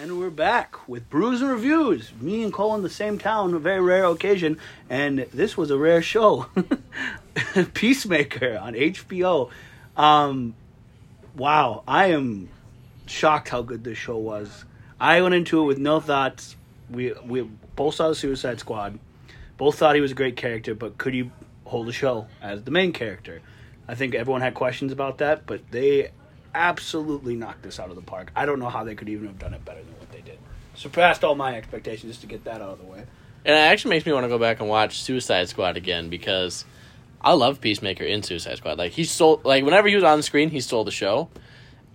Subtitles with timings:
[0.00, 2.12] And we're back with Brews and Reviews.
[2.18, 4.56] Me and Cole in the same town, a very rare occasion,
[4.88, 6.46] and this was a rare show.
[7.74, 9.50] Peacemaker on HBO.
[9.94, 10.54] Um,
[11.36, 12.48] wow, I am
[13.04, 14.64] shocked how good this show was.
[14.98, 16.56] I went into it with no thoughts.
[16.88, 17.42] We we
[17.76, 18.98] both saw the Suicide Squad.
[19.58, 21.30] Both thought he was a great character, but could he
[21.66, 23.42] hold a show as the main character?
[23.86, 26.12] I think everyone had questions about that, but they
[26.54, 28.30] absolutely knocked this out of the park.
[28.34, 30.38] I don't know how they could even have done it better than what they did.
[30.74, 33.04] Surpassed all my expectations just to get that out of the way.
[33.44, 36.64] And it actually makes me want to go back and watch Suicide Squad again because
[37.20, 38.78] I love Peacemaker in Suicide Squad.
[38.78, 41.28] Like he stole like whenever he was on screen, he stole the show.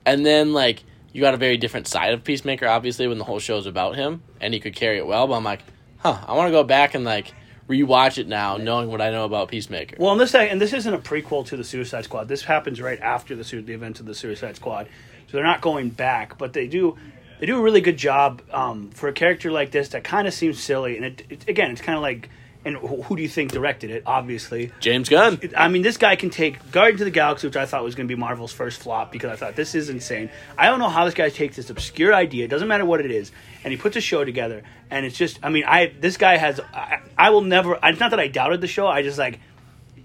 [0.06, 3.40] And then like you got a very different side of Peacemaker, obviously, when the whole
[3.40, 5.28] show's about him, and he could carry it well.
[5.28, 5.62] But I'm like,
[6.00, 7.34] huh, I want to go back and like
[7.68, 9.98] rewatch it now, knowing what I know about Peacemaker.
[10.00, 12.28] Well, and this and this isn't a prequel to the Suicide Squad.
[12.28, 14.88] This happens right after the the events of the Suicide Squad,
[15.28, 16.38] so they're not going back.
[16.38, 16.98] But they do
[17.40, 20.34] they do a really good job um, for a character like this that kind of
[20.34, 20.98] seems silly.
[20.98, 22.30] And it, it again, it's kind of like.
[22.68, 24.04] And who do you think directed it?
[24.06, 25.40] Obviously, James Gunn.
[25.56, 28.10] I mean, this guy can take Guardians of the Galaxy, which I thought was going
[28.10, 30.30] to be Marvel's first flop because I thought this is insane.
[30.58, 33.10] I don't know how this guy takes this obscure idea, it doesn't matter what it
[33.10, 33.32] is,
[33.64, 34.64] and he puts a show together.
[34.90, 37.80] And it's just, I mean, I this guy has, I, I will never.
[37.82, 38.86] It's not that I doubted the show.
[38.86, 39.40] I just like,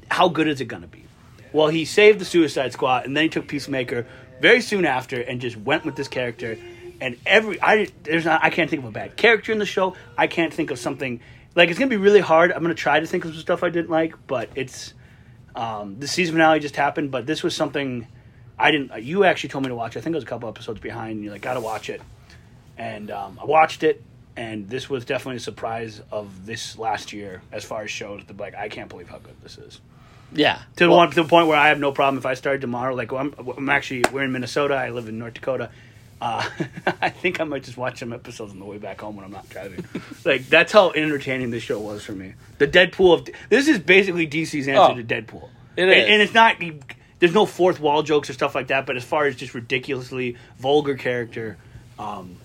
[0.08, 1.04] how good is it going to be?
[1.52, 4.06] Well, he saved the Suicide Squad, and then he took Peacemaker
[4.40, 6.56] very soon after, and just went with this character.
[7.00, 9.96] And every I there's not I can't think of a bad character in the show.
[10.16, 11.20] I can't think of something
[11.54, 12.52] like it's gonna be really hard.
[12.52, 14.94] I'm gonna try to think of some stuff I didn't like, but it's
[15.54, 17.10] um, the season finale just happened.
[17.10, 18.06] But this was something
[18.58, 19.02] I didn't.
[19.02, 19.96] You actually told me to watch.
[19.96, 21.12] I think it was a couple episodes behind.
[21.12, 22.00] And you're like, gotta watch it,
[22.78, 24.02] and um, I watched it.
[24.34, 28.22] And this was definitely a surprise of this last year as far as shows.
[28.26, 29.78] The like, I can't believe how good this is.
[30.34, 30.62] Yeah.
[30.76, 32.62] To the Well, one to the point where I have no problem if I start
[32.62, 32.94] tomorrow.
[32.94, 34.74] Like I'm, I'm actually we're in Minnesota.
[34.74, 35.68] I live in North Dakota.
[36.22, 36.48] Uh,
[37.02, 39.32] I think I might just watch some episodes on the way back home when I'm
[39.32, 39.84] not driving.
[40.24, 42.34] like that's how entertaining this show was for me.
[42.58, 45.48] The Deadpool of this is basically DC's answer Oh, to Deadpool.
[45.76, 46.08] it and, is.
[46.08, 46.56] and it's not.
[47.18, 48.86] There's no fourth wall jokes or stuff like that.
[48.86, 51.56] But as far as just ridiculously vulgar character,
[51.98, 52.36] um,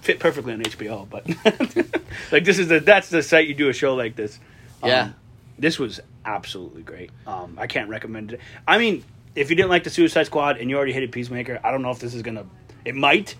[0.00, 1.08] fit perfectly on HBO.
[1.08, 1.28] But
[2.32, 4.36] like this is the that's the site you do a show like this.
[4.84, 5.02] Yeah.
[5.02, 5.14] Um,
[5.60, 7.10] this was absolutely great.
[7.24, 8.40] Um, I can't recommend it.
[8.66, 9.04] I mean,
[9.34, 11.90] if you didn't like the Suicide Squad and you already hated Peacemaker, I don't know
[11.90, 12.46] if this is gonna.
[12.84, 13.36] It might.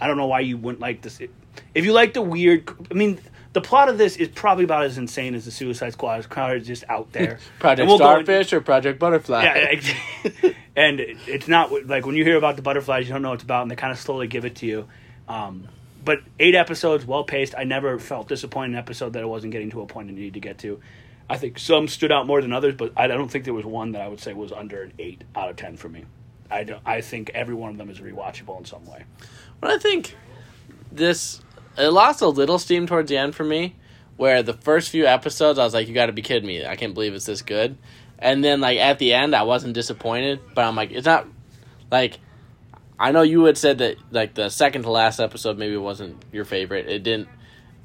[0.00, 1.20] I don't know why you wouldn't like this.
[1.74, 3.18] If you like the weird, I mean,
[3.52, 6.18] the plot of this is probably about as insane as the Suicide Squad.
[6.18, 7.38] It's kind of just out there.
[7.58, 9.44] Project we'll Starfish or Project Butterfly.
[9.44, 13.36] yeah, and it's not like when you hear about the butterflies, you don't know what
[13.36, 14.88] it's about, and they kind of slowly give it to you.
[15.26, 15.68] Um,
[16.04, 17.54] but eight episodes, well paced.
[17.56, 20.12] I never felt disappointed in an episode that it wasn't getting to a point it
[20.12, 20.80] needed to get to.
[21.28, 23.92] I think some stood out more than others, but I don't think there was one
[23.92, 26.04] that I would say was under an eight out of ten for me.
[26.50, 26.80] I don't.
[26.86, 29.04] I think every one of them is rewatchable in some way.
[29.60, 30.16] But I think
[30.92, 31.40] this
[31.76, 33.74] it lost a little steam towards the end for me,
[34.16, 36.64] where the first few episodes I was like, "You got to be kidding me!
[36.64, 37.76] I can't believe it's this good."
[38.18, 41.26] And then like at the end, I wasn't disappointed, but I'm like, it's not
[41.90, 42.20] like
[42.98, 46.44] I know you had said that like the second to last episode maybe wasn't your
[46.44, 46.88] favorite.
[46.88, 47.28] It didn't.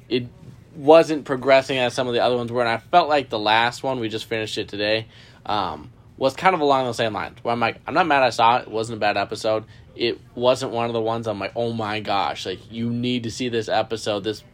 [0.08, 0.28] It
[0.74, 3.82] wasn't progressing as some of the other ones were, and I felt like the last
[3.82, 5.06] one we just finished it today.
[5.44, 7.42] Um, was kind of along the same lines.
[7.42, 8.62] Where I'm like, I'm not mad I saw it.
[8.62, 9.64] It wasn't a bad episode.
[9.96, 13.30] It wasn't one of the ones I'm like, oh my gosh, like you need to
[13.30, 14.22] see this episode.
[14.22, 14.44] This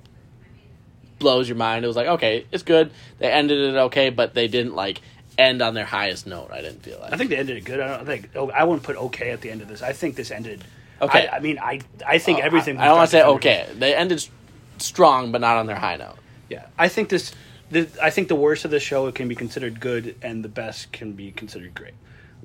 [1.18, 1.84] blows your mind.
[1.84, 2.90] It was like, okay, it's good.
[3.18, 5.02] They ended it okay, but they didn't like
[5.36, 6.50] end on their highest note.
[6.50, 7.12] I didn't feel like.
[7.12, 7.80] I think they ended it good.
[7.80, 8.30] I don't think.
[8.34, 9.82] oh, I wouldn't put okay at the end of this.
[9.82, 10.64] I think this ended.
[11.00, 11.28] Okay.
[11.28, 12.78] I, I mean, I I think everything.
[12.78, 13.68] I, I don't want to say okay.
[13.76, 14.26] They ended
[14.82, 16.16] strong, but not on their high note.
[16.48, 17.32] Yeah, I think this.
[17.70, 20.90] The, I think the worst of the show can be considered good, and the best
[20.90, 21.92] can be considered great.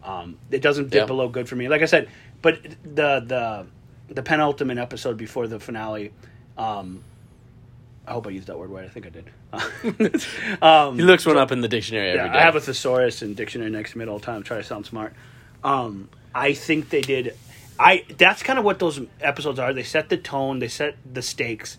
[0.04, 1.06] Um, it doesn't dip Yeah.
[1.06, 1.70] below good for me.
[1.70, 2.10] Like I said,
[2.42, 3.66] but the the
[4.14, 6.12] the penultimate episode before the finale.
[6.58, 7.04] Um,
[8.06, 8.84] I hope I used that word right.
[8.84, 9.30] I think I did.
[10.62, 12.40] um, He looks one up in the dictionary every yeah, day.
[12.40, 14.44] I have a thesaurus and dictionary next to me at all the time.
[14.44, 15.14] Try to sound smart.
[15.64, 17.38] Um, I think they did.
[17.80, 19.72] I that's kind of what those episodes are.
[19.74, 20.60] They set the tone.
[20.60, 21.78] They set the stakes,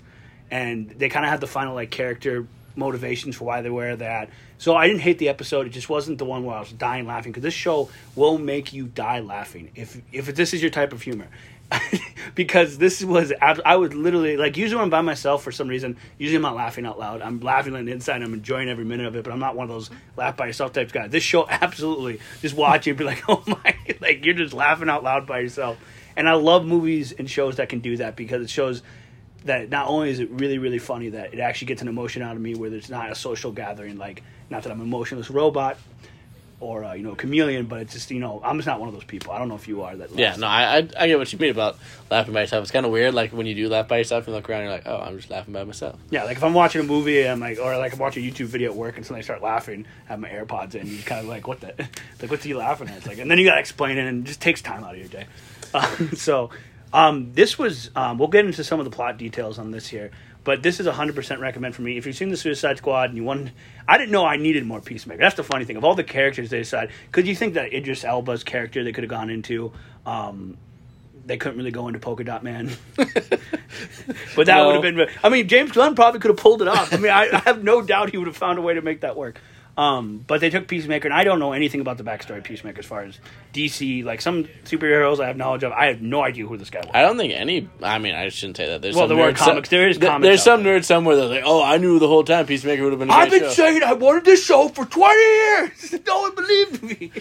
[0.55, 2.47] and they kind of have the final like character
[2.77, 4.31] motivations for why they wear that.
[4.57, 5.67] So I didn't hate the episode.
[5.67, 8.73] It just wasn't the one where I was dying laughing because this show will make
[8.73, 11.27] you die laughing if if this is your type of humor.
[12.37, 15.97] because this was I was literally like usually when I'm by myself for some reason
[16.19, 19.07] usually I'm not laughing out loud I'm laughing on the inside I'm enjoying every minute
[19.07, 21.49] of it but I'm not one of those laugh by yourself type guys this show
[21.51, 25.41] absolutely just watch it be like oh my like you're just laughing out loud by
[25.41, 25.79] yourself
[26.17, 28.83] and I love movies and shows that can do that because it shows
[29.45, 32.37] that not only is it really really funny that it actually gets an emotion out
[32.37, 35.79] of me where there's not a social gathering like not that I'm an emotionless robot
[36.65, 38.89] or uh, you know a chameleon, but it's just you know I'm just not one
[38.89, 39.33] of those people.
[39.33, 40.13] I don't know if you are that.
[40.13, 41.79] Yeah, no, I, I I get what you mean about
[42.11, 42.63] laughing by yourself.
[42.63, 44.73] It's kind of weird, like when you do laugh by yourself and look around, you're
[44.73, 45.99] like, oh, I'm just laughing by myself.
[46.11, 48.31] Yeah, like if I'm watching a movie and I'm like, or like I'm watching a
[48.31, 51.21] YouTube video at work and suddenly I start laughing, have my AirPods in, you're kind
[51.21, 51.75] of like, what the,
[52.21, 52.99] like what's he laughing at?
[52.99, 54.99] It's like, and then you gotta explain it, and it just takes time out of
[54.99, 55.27] your day.
[55.75, 56.51] Um, so,
[56.95, 60.11] um, this was, um, we'll get into some of the plot details on this here,
[60.45, 61.97] but this is hundred percent recommend for me.
[61.99, 63.51] If you've seen the Suicide Squad and you want,
[63.89, 65.21] I didn't know I needed more Peacemaker.
[65.21, 66.91] That's the funny thing of all the characters they decided.
[67.13, 69.73] Could you think that Idris Elba's character they could have gone into?
[70.07, 70.57] Um,
[71.27, 72.71] they couldn't really go into Polka Dot Man.
[72.97, 74.67] but that No.
[74.67, 75.09] would have been.
[75.23, 76.93] I mean, James Gunn probably could have pulled it off.
[76.93, 79.01] I mean, I, I have no doubt he would have found a way to make
[79.01, 79.41] that work.
[79.77, 82.79] Um, but they took Peacemaker, and I don't know anything about the backstory of Peacemaker
[82.79, 83.19] as far as
[83.53, 84.05] DC.
[84.05, 86.91] Like some superheroes I have knowledge of, I have no idea who this guy was.
[86.95, 87.69] I don't think any.
[87.83, 88.83] I mean, I shouldn't say that.
[88.83, 90.79] There's Well, some there were nerd comics- there is th- There's some there.
[90.79, 93.11] nerd somewhere that's like, oh, I knew the whole time Peacemaker would have been.
[93.11, 93.55] A I've great been show.
[93.55, 95.95] saying I wanted this show for 20 years.
[96.07, 97.13] No one believed me.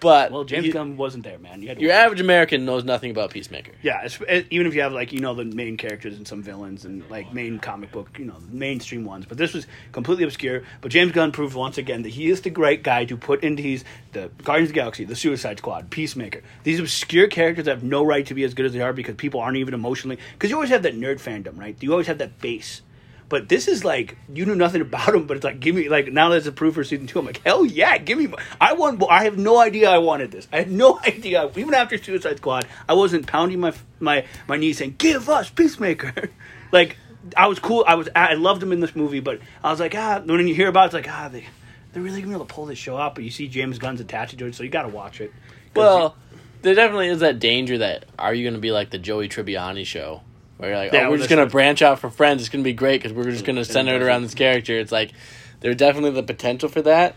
[0.00, 1.62] But Well, James you- Gunn wasn't there, man.
[1.62, 3.72] You your average American knows nothing about Peacemaker.
[3.82, 6.84] Yeah, it, even if you have like you know the main characters and some villains
[6.84, 9.26] and like main comic book, you know, mainstream ones.
[9.26, 10.62] But this was completely obscure.
[10.80, 13.62] But James Gunn proved once again that he is the great guy to put into
[13.62, 16.42] these the Guardians of the Galaxy, the Suicide Squad, Peacemaker.
[16.64, 19.40] These obscure characters have no right to be as good as they are because people
[19.40, 20.18] aren't even emotionally.
[20.32, 21.76] Because you always have that nerd fandom, right?
[21.80, 22.82] You always have that base.
[23.28, 26.12] But this is like you knew nothing about him, but it's like give me like
[26.12, 27.18] now that it's approved for season two.
[27.18, 28.28] I'm like hell yeah, give me.
[28.60, 29.02] I want.
[29.10, 30.46] I have no idea I wanted this.
[30.52, 31.50] I had no idea.
[31.56, 36.30] Even after Suicide Squad, I wasn't pounding my my my knees saying give us Peacemaker.
[36.72, 36.96] like
[37.36, 37.84] I was cool.
[37.86, 40.22] I was I loved him in this movie, but I was like ah.
[40.24, 41.46] When you hear about it, it's like ah they
[41.92, 43.16] they're really gonna be able to pull this show up.
[43.16, 45.32] But you see James Gunn's attached to it, so you got to watch it.
[45.74, 46.16] Well,
[46.62, 49.84] there definitely is that danger that are you going to be like the Joey Tribbiani
[49.86, 50.22] show,
[50.56, 52.42] where you're like, Yeah, oh, we're just gonna branch out for friends.
[52.42, 54.78] It's going to be great because we're just going to center it around this character.
[54.78, 55.12] It's like
[55.60, 57.16] there's definitely the potential for that,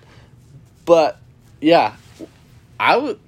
[0.86, 1.20] but
[1.62, 1.96] yeah,
[2.80, 3.20] I would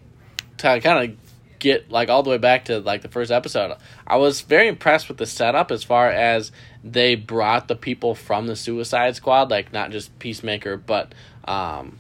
[0.58, 1.18] to kind of
[1.60, 3.78] get like all the way back to like the first episode.
[4.06, 6.52] I was very impressed with the setup as far as
[6.84, 11.13] they brought the people from the Suicide Squad, like not just Peacemaker, but
[11.46, 12.00] um,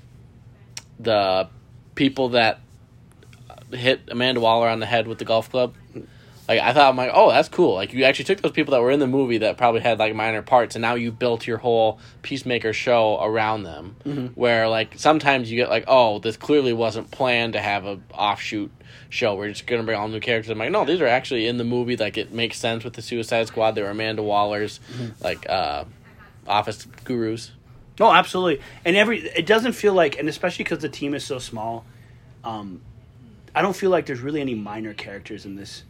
[0.99, 1.47] the
[1.95, 2.59] people that
[3.71, 5.75] hit Amanda Waller on the head with the golf club.
[6.47, 7.75] Like I thought, I'm like, oh, that's cool.
[7.75, 10.15] Like you actually took those people that were in the movie that probably had like
[10.15, 13.95] minor parts, and now you built your whole Peacemaker show around them.
[14.35, 18.71] Where like sometimes you get like, oh, this clearly wasn't planned to have a offshoot
[19.09, 19.35] show.
[19.35, 20.49] We're just gonna bring all new characters.
[20.49, 21.95] I'm like, no, these are actually in the movie.
[21.95, 23.75] Like it makes sense with the Suicide Squad.
[23.75, 24.79] They were Amanda Waller's
[25.21, 25.85] like uh,
[26.47, 27.51] office gurus.
[27.99, 28.63] No, absolutely.
[28.83, 31.85] And every it doesn't feel like, and especially because the team is so small,
[32.43, 32.81] um,
[33.53, 35.83] I don't feel like there's really any minor characters in this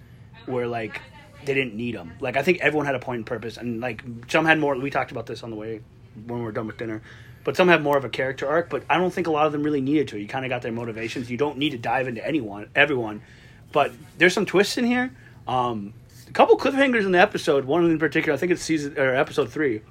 [0.46, 1.02] where like
[1.46, 2.14] they didn't need them.
[2.20, 4.76] Like I think everyone had a point and purpose, and like some had more.
[4.78, 5.82] We talked about this on the way
[6.26, 7.02] when we were done with dinner.
[7.44, 9.52] But some have more of a character arc, but I don't think a lot of
[9.52, 10.20] them really needed to.
[10.20, 11.32] You kind of got their motivations.
[11.32, 13.24] You don't need to dive into anyone, everyone.
[13.72, 15.12] But there's some twists in here.
[15.48, 15.94] Um,
[16.28, 17.66] a couple cliffhangers in the episode.
[17.66, 19.82] One in particular, I think it's season or episode three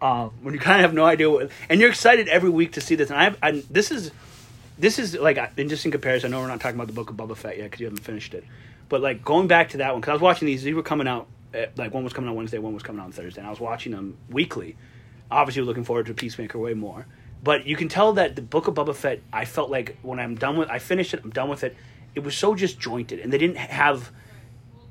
[0.00, 2.80] uh, when you kind of have no idea what, and you're excited every week to
[2.80, 3.10] see this.
[3.10, 4.12] And I, and this is,
[4.78, 6.32] this is like, in just in comparison.
[6.32, 8.04] I know we're not talking about the book of Boba Fett yet because you haven't
[8.04, 8.44] finished it,
[8.88, 10.62] but like going back to that one because I was watching these.
[10.62, 13.06] These were coming out, uh, like one was coming out Wednesday, one was coming out
[13.06, 14.76] on Thursday, and I was watching them weekly.
[15.30, 17.06] Obviously, looking forward to Peacemaker way more,
[17.42, 19.20] but you can tell that the book of Boba Fett.
[19.32, 21.20] I felt like when I'm done with, I finished it.
[21.24, 21.76] I'm done with it.
[22.14, 24.12] It was so disjointed, and they didn't have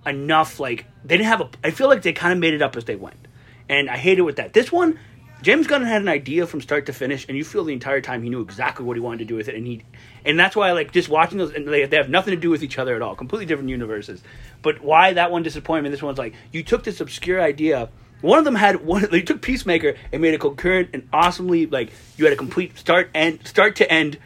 [0.05, 2.75] enough like they didn't have a I feel like they kind of made it up
[2.75, 3.27] as they went.
[3.67, 4.53] And I hated with that.
[4.53, 4.99] This one
[5.45, 8.23] James Gunn had an idea from start to finish and you feel the entire time
[8.23, 9.83] he knew exactly what he wanted to do with it and he
[10.25, 12.63] and that's why like just watching those and they, they have nothing to do with
[12.63, 13.13] each other at all.
[13.13, 14.23] Completely different universes.
[14.63, 15.93] But why that one disappointment?
[15.93, 17.89] this one's like you took this obscure idea
[18.21, 19.07] one of them had one.
[19.11, 23.11] They took Peacemaker and made a concurrent and awesomely like you had a complete start
[23.13, 24.17] and start to end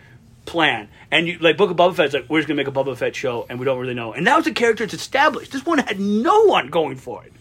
[0.46, 0.88] plan.
[1.12, 3.14] And you like Book of Boba Fett's like we're just gonna make a Boba Fett
[3.14, 4.14] show and we don't really know.
[4.14, 5.52] And that was a character that's established.
[5.52, 7.34] This one had no one going for it.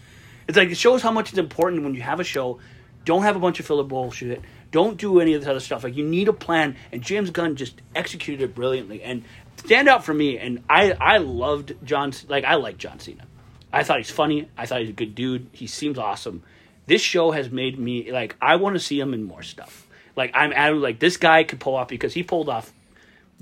[0.49, 2.59] It's like it shows how much it's important when you have a show.
[3.05, 4.41] Don't have a bunch of filler bullshit.
[4.71, 5.83] Don't do any of this other stuff.
[5.83, 9.01] Like you need a plan, and James Gunn just executed it brilliantly.
[9.01, 9.23] And
[9.57, 10.37] stand out for me.
[10.37, 12.13] And I I loved John.
[12.27, 13.25] Like I like John Cena.
[13.71, 14.49] I thought he's funny.
[14.57, 15.47] I thought he's a good dude.
[15.51, 16.43] He seems awesome.
[16.87, 19.87] This show has made me like I want to see him in more stuff.
[20.15, 22.73] Like I'm at like this guy could pull off because he pulled off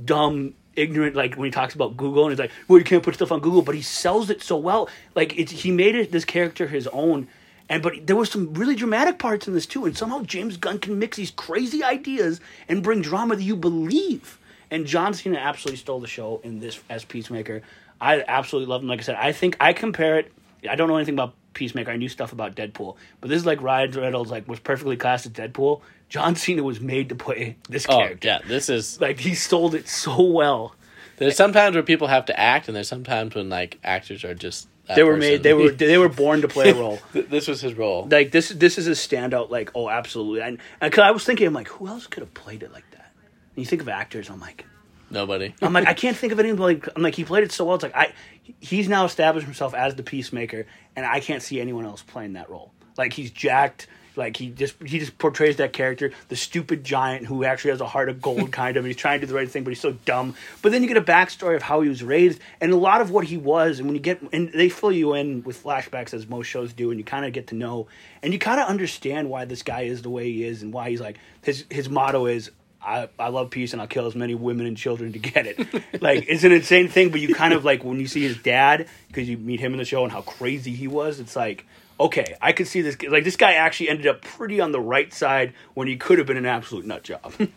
[0.04, 1.16] dumb, ignorant.
[1.16, 3.40] Like when he talks about Google and he's like, "Well, you can't put stuff on
[3.40, 4.90] Google," but he sells it so well.
[5.16, 7.28] Like he made it this character his own.
[7.70, 10.80] And but there were some really dramatic parts in this too, and somehow James Gunn
[10.80, 14.40] can mix these crazy ideas and bring drama that you believe.
[14.72, 17.62] And John Cena absolutely stole the show in this as Peacemaker.
[18.00, 18.88] I absolutely love him.
[18.88, 20.32] Like I said, I think I compare it.
[20.70, 21.92] I don't know anything about Peacemaker.
[21.92, 25.26] I knew stuff about Deadpool, but this is like Ryan Reynolds like was perfectly cast
[25.26, 25.82] as Deadpool.
[26.10, 28.28] John Cena was made to play this Oh character.
[28.28, 29.02] yeah, this is.
[29.02, 30.74] Like he sold it so well.
[31.18, 34.68] There's sometimes where people have to act, and there's sometimes when like actors are just.
[34.96, 35.32] They were person.
[35.32, 35.44] made.
[35.44, 35.72] They were.
[35.72, 37.00] They were born to play a role.
[37.14, 38.08] This was his role.
[38.10, 41.46] like this this is a standout like oh absolutely and, and cause i was thinking
[41.48, 43.12] i'm like who else could have played it like that
[43.56, 44.66] and you think of actors i'm like
[45.10, 45.54] Nobody.
[45.62, 47.76] i'm like i can't think of anyone like i'm like he played it so well
[47.76, 48.14] it's like i
[48.60, 50.66] he's now established himself as the peacemaker
[50.96, 54.76] and i can't see anyone else playing that role like he's jacked like he just
[54.84, 58.52] he just portrays that character the stupid giant who actually has a heart of gold
[58.52, 60.72] kind of and he's trying to do the right thing but he's so dumb but
[60.72, 63.26] then you get a backstory of how he was raised and a lot of what
[63.26, 66.48] he was and when you get and they fill you in with flashbacks as most
[66.48, 67.88] shows do and you kind of get to know
[68.22, 70.90] and you kind of understand why this guy is the way he is and why
[70.90, 72.52] he's like his his motto is
[72.88, 75.60] I, I love peace and I'll kill as many women and children to get it.
[76.02, 78.88] like it's an insane thing, but you kind of like when you see his dad
[79.10, 81.20] because you meet him in the show and how crazy he was.
[81.20, 81.66] It's like
[82.00, 83.02] okay, I could see this.
[83.02, 86.28] Like this guy actually ended up pretty on the right side when he could have
[86.28, 87.34] been an absolute nut job.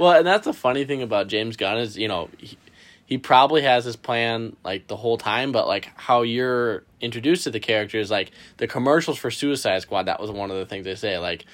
[0.00, 2.56] Well, and that's the funny thing about James Gunn is, you know, he,
[3.04, 7.50] he probably has his plan like the whole time, but like how you're introduced to
[7.50, 10.94] the characters, like the commercials for Suicide Squad, that was one of the things they
[10.94, 11.18] say.
[11.18, 11.44] Like,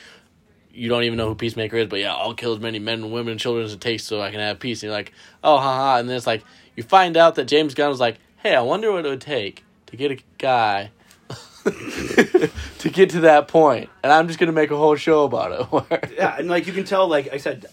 [0.72, 3.12] you don't even know who Peacemaker is, but yeah, I'll kill as many men and
[3.12, 4.80] women and children as it takes so I can have peace.
[4.84, 5.12] And you're like,
[5.42, 5.98] oh, haha.
[5.98, 6.44] And then it's like,
[6.76, 9.64] you find out that James Gunn was like, hey, I wonder what it would take
[9.86, 10.92] to get a guy
[12.78, 16.12] to get to that point, and I'm just gonna make a whole show about it.
[16.16, 17.66] yeah, and like you can tell, like I said,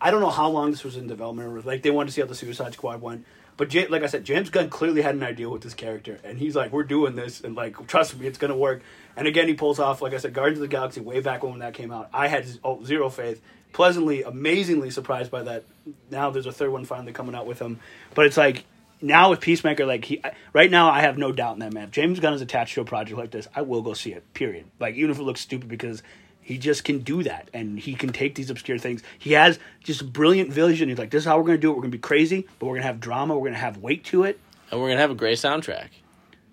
[0.00, 1.48] I don't know how long this was in development.
[1.48, 3.26] Or, like they wanted to see how the Suicide Squad went.
[3.56, 6.38] But Ja- like I said, James Gunn clearly had an idea with this character, and
[6.38, 8.82] he's like, "We're doing this, and like, trust me, it's gonna work."
[9.16, 11.58] And again, he pulls off, like I said, Guardians of the Galaxy way back when
[11.58, 12.08] that came out.
[12.12, 13.42] I had oh, zero faith.
[13.72, 15.64] Pleasantly, amazingly surprised by that.
[16.10, 17.80] Now there's a third one finally coming out with him,
[18.14, 18.64] but it's like
[19.02, 21.84] now with Peacemaker, like he right now, I have no doubt in that man.
[21.84, 24.32] If James Gunn is attached to a project like this, I will go see it.
[24.34, 24.66] Period.
[24.78, 26.02] Like even if it looks stupid, because
[26.40, 29.02] he just can do that, and he can take these obscure things.
[29.18, 30.88] He has just brilliant vision.
[30.88, 31.74] He's like, "This is how we're going to do it.
[31.74, 33.34] We're going to be crazy, but we're going to have drama.
[33.34, 34.40] We're going to have weight to it."
[34.70, 35.88] and we're gonna have a great soundtrack.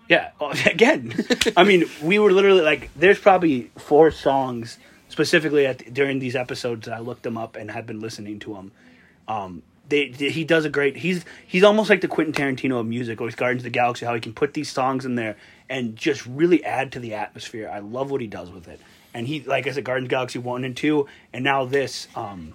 [0.10, 0.32] Yeah.
[0.40, 1.14] Oh, Again,
[1.56, 4.78] I mean, we were literally like, there's probably four songs
[5.10, 8.54] specifically at during these episodes that I looked them up and have been listening to
[8.54, 8.72] them.
[9.28, 10.98] Um, they, they- he does a great.
[10.98, 14.06] He's he's almost like the Quentin Tarantino of music, or Guardians of the Galaxy.
[14.06, 15.36] How he can put these songs in there
[15.70, 17.70] and just really add to the atmosphere.
[17.72, 18.80] I love what he does with it.
[19.14, 22.08] And he, like I said, Guardians of the Galaxy one and two, and now this.
[22.16, 22.54] Um,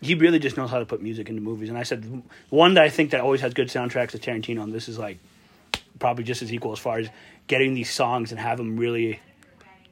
[0.00, 1.70] he really just knows how to put music into movies.
[1.70, 4.70] And I said one that I think that always has good soundtracks is Tarantino, and
[4.72, 5.18] this is like
[5.98, 7.08] probably just as equal as far as
[7.46, 9.20] getting these songs and have them really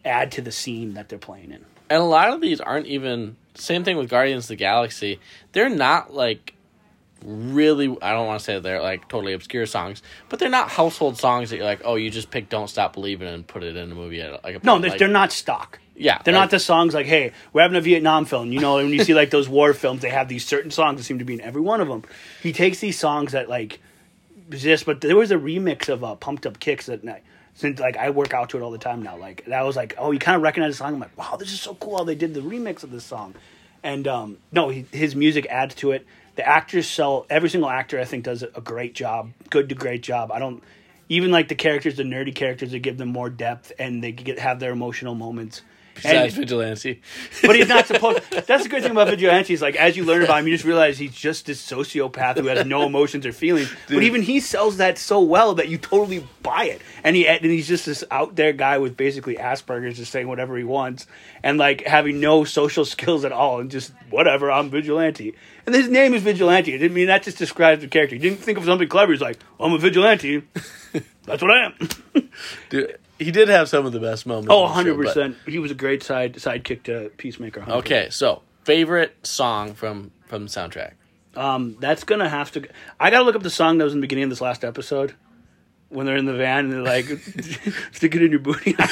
[0.05, 1.65] add to the scene that they're playing in.
[1.89, 5.19] And a lot of these aren't even same thing with Guardians of the Galaxy.
[5.53, 6.52] They're not like
[7.25, 11.19] really I don't want to say they're like totally obscure songs, but they're not household
[11.19, 13.93] songs that you're like, "Oh, you just pick Don't Stop Believing and put it in
[13.93, 15.79] a movie." At, like a, No, they're, like, they're not stock.
[15.95, 18.51] Yeah, They're like- not the songs like, hey, we're having a Vietnam film.
[18.51, 21.05] You know, when you see like those war films, they have these certain songs that
[21.05, 22.03] seem to be in every one of them.
[22.43, 23.79] He takes these songs that like
[24.49, 27.23] exist, but there was a remix of uh, Pumped Up Kicks that night.
[27.55, 29.95] Since like I work out to it all the time now, like that was like,
[29.99, 30.95] oh, you kind of recognize the song.
[30.95, 33.35] I'm like, wow, this is so cool how they did the remix of this song.
[33.83, 36.07] And um, no, he, his music adds to it.
[36.35, 38.01] The actors sell every single actor.
[38.01, 40.33] I think does a great job, good to great job.
[40.33, 40.63] I don't
[41.09, 42.73] even like the characters, the nerdy characters.
[42.73, 45.63] They give them more depth and they get have their emotional moments.
[45.95, 47.01] Besides And- Vigilante.
[47.43, 48.21] but he's not supposed.
[48.31, 49.53] That's the good thing about Vigilante.
[49.55, 52.47] Is like as you learn about him, you just realize he's just this sociopath who
[52.47, 53.73] has no emotions or feelings.
[53.89, 56.81] But even he sells that so well that you totally buy it.
[57.05, 60.57] And he and he's just this out there guy with basically Asperger's, just saying whatever
[60.57, 61.07] he wants
[61.43, 64.51] and like having no social skills at all, and just whatever.
[64.51, 65.35] I'm Vigilante,
[65.67, 66.75] and his name is Vigilante.
[66.83, 68.17] I mean that just describes the character.
[68.17, 69.13] He didn't think of something clever.
[69.13, 70.43] He's like, I'm a vigilante.
[71.25, 71.89] That's what I am.
[72.71, 74.49] Dude, he did have some of the best moments.
[74.51, 75.37] Oh, in the show, 100 percent.
[75.47, 77.61] He was a great side sidekick to Peacemaker.
[77.61, 77.69] 100%.
[77.79, 80.93] Okay, so favorite song from from the soundtrack.
[81.35, 82.67] Um, that's gonna have to.
[83.01, 85.15] I gotta look up the song that was in the beginning of this last episode
[85.93, 87.07] when they're in the van and they're like,
[87.93, 88.75] "Stick it in your booty."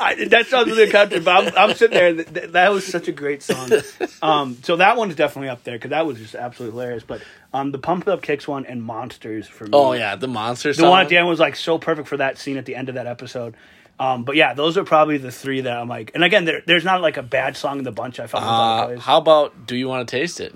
[0.00, 2.24] I, that sounds really country, but I'm, I'm sitting there.
[2.24, 3.70] Th- that was such a great song.
[4.22, 7.04] Um, so that one's definitely up there because that was just absolutely hilarious.
[7.04, 9.70] But um, the Pump Up Kicks one and Monsters for me.
[9.72, 10.76] Oh yeah, the Monsters.
[10.76, 12.88] the one at the end was like so perfect for that scene at the end
[12.88, 13.54] of that episode.
[13.98, 16.10] Um, but yeah, those are probably the three that I'm like.
[16.14, 18.18] And again, there, there's not like a bad song in the bunch.
[18.18, 18.44] I found.
[18.44, 20.54] Uh, how about Do You Want to Taste It?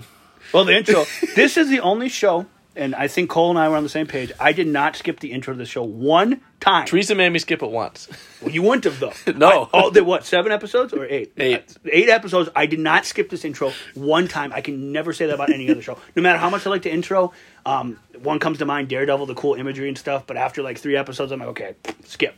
[0.53, 1.05] Well, the intro.
[1.37, 2.47] this is the only show,
[2.77, 4.33] and I think Cole and I were on the same page.
[4.39, 6.87] I did not skip the intro to the show one time.
[6.87, 8.09] Teresa made me skip it once.
[8.41, 9.13] Well, you wouldn't have though.
[9.39, 9.65] No.
[9.65, 10.25] I, oh, they what?
[10.25, 11.33] Seven episodes or eight?
[11.37, 11.77] Eight.
[11.77, 12.49] Uh, eight episodes.
[12.55, 14.53] I did not skip this intro one time.
[14.53, 15.99] I can never say that about any other show.
[16.15, 17.33] No matter how much I like the intro,
[17.67, 20.27] um, one comes to mind: Daredevil, the cool imagery and stuff.
[20.27, 22.37] But after like three episodes, I'm like, okay, skip.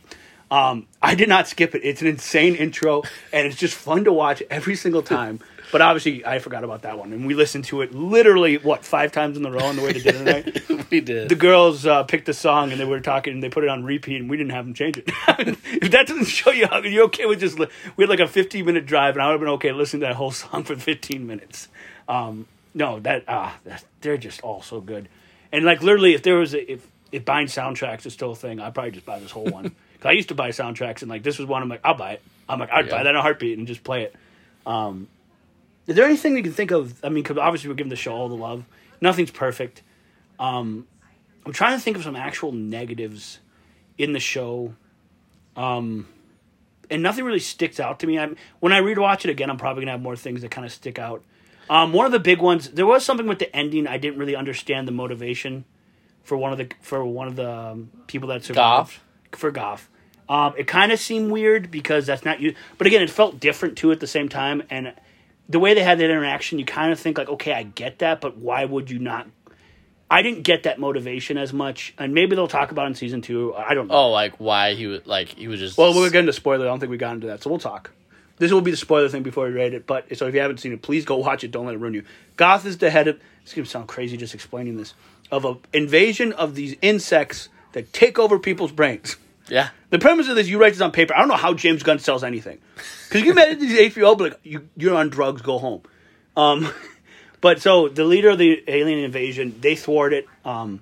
[0.49, 1.81] Um, I did not skip it.
[1.83, 5.39] It's an insane intro, and it's just fun to watch every single time.
[5.71, 9.11] But obviously, I forgot about that one, and we listened to it literally what five
[9.11, 10.89] times in the row on the way to dinner tonight.
[10.91, 11.29] we did.
[11.29, 13.83] the girls uh, picked the song and they were talking and they put it on
[13.85, 15.05] repeat and we didn't have them change it.
[15.39, 18.27] if that doesn't show you how you're okay with just li- we had like a
[18.27, 20.75] 15 minute drive and I would have been okay listening to that whole song for
[20.75, 21.69] 15 minutes.
[22.09, 25.07] Um, no, that ah, that, they're just all so good.
[25.53, 28.59] And like literally, if there was a, if if buying soundtracks is still a thing,
[28.59, 29.63] I'd probably just buy this whole one.
[30.01, 31.61] 'Cause I used to buy soundtracks and like this was one.
[31.61, 32.21] I'm like, I'll buy it.
[32.49, 34.15] I'm like, I'd buy that in a heartbeat and just play it.
[34.65, 35.07] Um,
[35.87, 37.03] is there anything you can think of?
[37.03, 38.65] I mean, obviously we're giving the show all the love.
[38.99, 39.81] Nothing's perfect.
[40.39, 40.87] Um,
[41.45, 43.39] I'm trying to think of some actual negatives
[43.97, 44.75] in the show.
[45.55, 46.07] Um,
[46.89, 48.19] and nothing really sticks out to me.
[48.19, 50.71] I'm, when I rewatch it again, I'm probably gonna have more things that kind of
[50.71, 51.23] stick out.
[51.69, 53.87] Um, one of the big ones, there was something with the ending.
[53.87, 55.63] I didn't really understand the motivation
[56.23, 58.55] for one of the for one of the um, people that survived.
[58.55, 59.03] Goff?
[59.31, 59.89] For Goff.
[60.27, 62.55] Um, it kind of seemed weird because that's not you.
[62.77, 64.63] But again, it felt different too at the same time.
[64.69, 64.93] And
[65.51, 68.21] the way they had that interaction, you kind of think like, okay, I get that,
[68.21, 69.27] but why would you not?
[70.09, 73.21] I didn't get that motivation as much, and maybe they'll talk about it in season
[73.21, 73.53] two.
[73.55, 73.93] I don't know.
[73.95, 75.77] oh, like why he was like he was just.
[75.77, 76.65] Well, we're getting to spoiler.
[76.65, 77.91] I don't think we got into that, so we'll talk.
[78.37, 79.85] This will be the spoiler thing before we rate it.
[79.85, 81.51] But so if you haven't seen it, please go watch it.
[81.51, 82.03] Don't let it ruin you.
[82.37, 83.21] Goff is the head of.
[83.43, 84.93] It's gonna sound crazy just explaining this
[85.31, 89.15] of an invasion of these insects that take over people's brains.
[89.51, 89.69] Yeah.
[89.89, 91.13] The premise of this, you write this on paper.
[91.13, 92.59] I don't know how James Gunn sells anything,
[93.09, 95.81] because you imagine these HBO, but like you, you're on drugs, go home.
[96.37, 96.71] Um,
[97.41, 100.25] but so the leader of the alien invasion, they thwart it.
[100.45, 100.81] Um,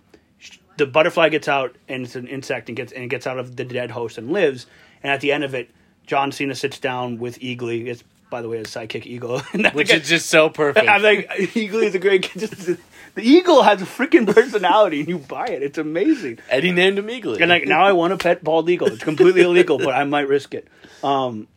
[0.78, 3.56] the butterfly gets out, and it's an insect, and gets and it gets out of
[3.56, 4.68] the dead host and lives.
[5.02, 5.72] And at the end of it,
[6.06, 8.02] John Cena sits down with Eagly.
[8.30, 9.40] By the way his sidekick Eagle,
[9.74, 10.88] Which is just so perfect.
[10.88, 12.30] I'm like, Eagly is a great.
[12.38, 12.78] Just,
[13.16, 15.64] the eagle has a freaking personality, and you buy it.
[15.64, 16.40] It's amazing.
[16.48, 17.34] Eddie named him Eagle.
[17.34, 18.88] And like now I want a pet bald eagle.
[18.88, 20.68] It's completely illegal, but I might risk it.
[21.04, 21.48] Um,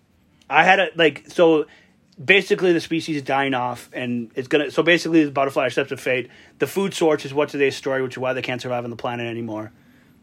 [0.49, 1.67] I had a like so
[2.23, 5.97] basically the species is dying off and it's gonna so basically the butterfly accepts a
[5.97, 6.31] fate.
[6.59, 8.97] The food source is what's today's story, which is why they can't survive on the
[8.97, 9.73] planet anymore.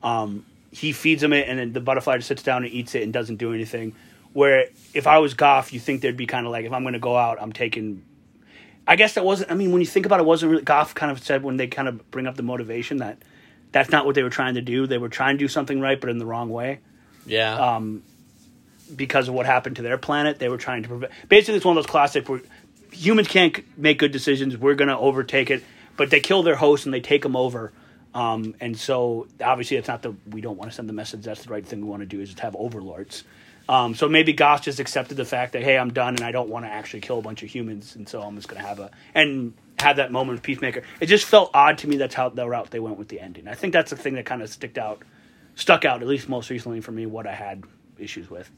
[0.03, 3.03] Um, he feeds them it and then the butterfly just sits down and eats it
[3.03, 3.95] and doesn't do anything.
[4.33, 6.99] Where if I was Goff, you think there'd be kind of like if I'm gonna
[6.99, 8.03] go out, I'm taking
[8.87, 9.51] I guess that wasn't.
[9.51, 10.63] I mean, when you think about it, it wasn't really.
[10.63, 13.19] Goff kind of said when they kind of bring up the motivation that
[13.71, 14.87] that's not what they were trying to do.
[14.87, 16.79] They were trying to do something right, but in the wrong way
[17.29, 17.75] yeah.
[17.75, 18.03] um,
[18.93, 20.39] because of what happened to their planet.
[20.39, 21.13] They were trying to prevent.
[21.29, 22.41] Basically, it's one of those classic where
[22.91, 24.57] humans can't make good decisions.
[24.57, 25.63] We're going to overtake it,
[25.95, 27.71] but they kill their host and they take them over.
[28.13, 31.23] Um, and so obviously, it's not the we don't want to send the message.
[31.23, 33.23] That's the right thing we want to do is just have overlords.
[33.69, 36.49] Um, so maybe Goff just accepted the fact that hey, I'm done and I don't
[36.49, 38.79] want to actually kill a bunch of humans, and so I'm just going to have
[38.79, 40.81] a and have that moment of Peacemaker.
[40.99, 41.97] It just felt odd to me.
[41.97, 43.47] That's how the route they went with the ending.
[43.47, 45.03] I think that's the thing that kind of sticked out,
[45.53, 47.05] stuck out at least most recently for me.
[47.05, 47.63] What I had
[47.99, 48.49] issues with.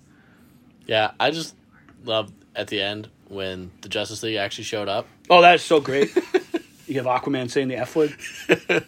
[0.87, 1.11] yeah.
[1.19, 1.55] I just
[2.05, 5.07] loved at the end when the Justice League actually showed up.
[5.29, 6.09] Oh, that is so great.
[6.91, 8.15] you have Aquaman saying the F word,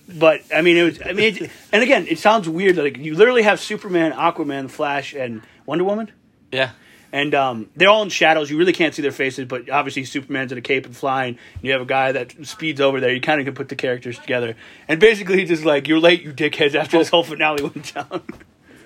[0.08, 1.02] but I mean, it was.
[1.04, 2.78] I mean, it, and again, it sounds weird.
[2.78, 6.12] Like you literally have Superman, Aquaman, Flash, and Wonder Woman,
[6.52, 6.72] Yeah.
[7.12, 8.50] and um, they're all in shadows.
[8.50, 11.38] You really can't see their faces, but obviously Superman's in a cape and flying.
[11.56, 13.14] And you have a guy that speeds over there.
[13.14, 14.56] You kind of can put the characters together,
[14.88, 18.22] and basically he's just like, "You're late, you dickheads." After this whole finale went down.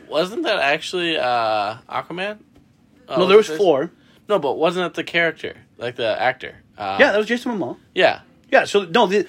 [0.08, 2.38] Wasn't that actually uh, Aquaman?
[3.10, 3.92] Oh, no, there was this- four.
[4.30, 6.56] No, but wasn't that the character, like the actor?
[6.78, 7.78] Uh, Yeah, that was Jason Momoa.
[7.96, 8.20] yeah,
[8.52, 9.28] Yeah, so no, the,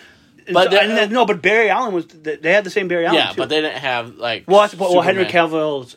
[0.52, 2.06] But so- then- no, but Barry Allen was.
[2.06, 3.16] They had the same Barry Allen.
[3.18, 3.36] yeah, too.
[3.36, 4.44] but they didn't have like.
[4.46, 5.26] Well, that's, well, Henry.
[5.26, 5.96] Cavill's.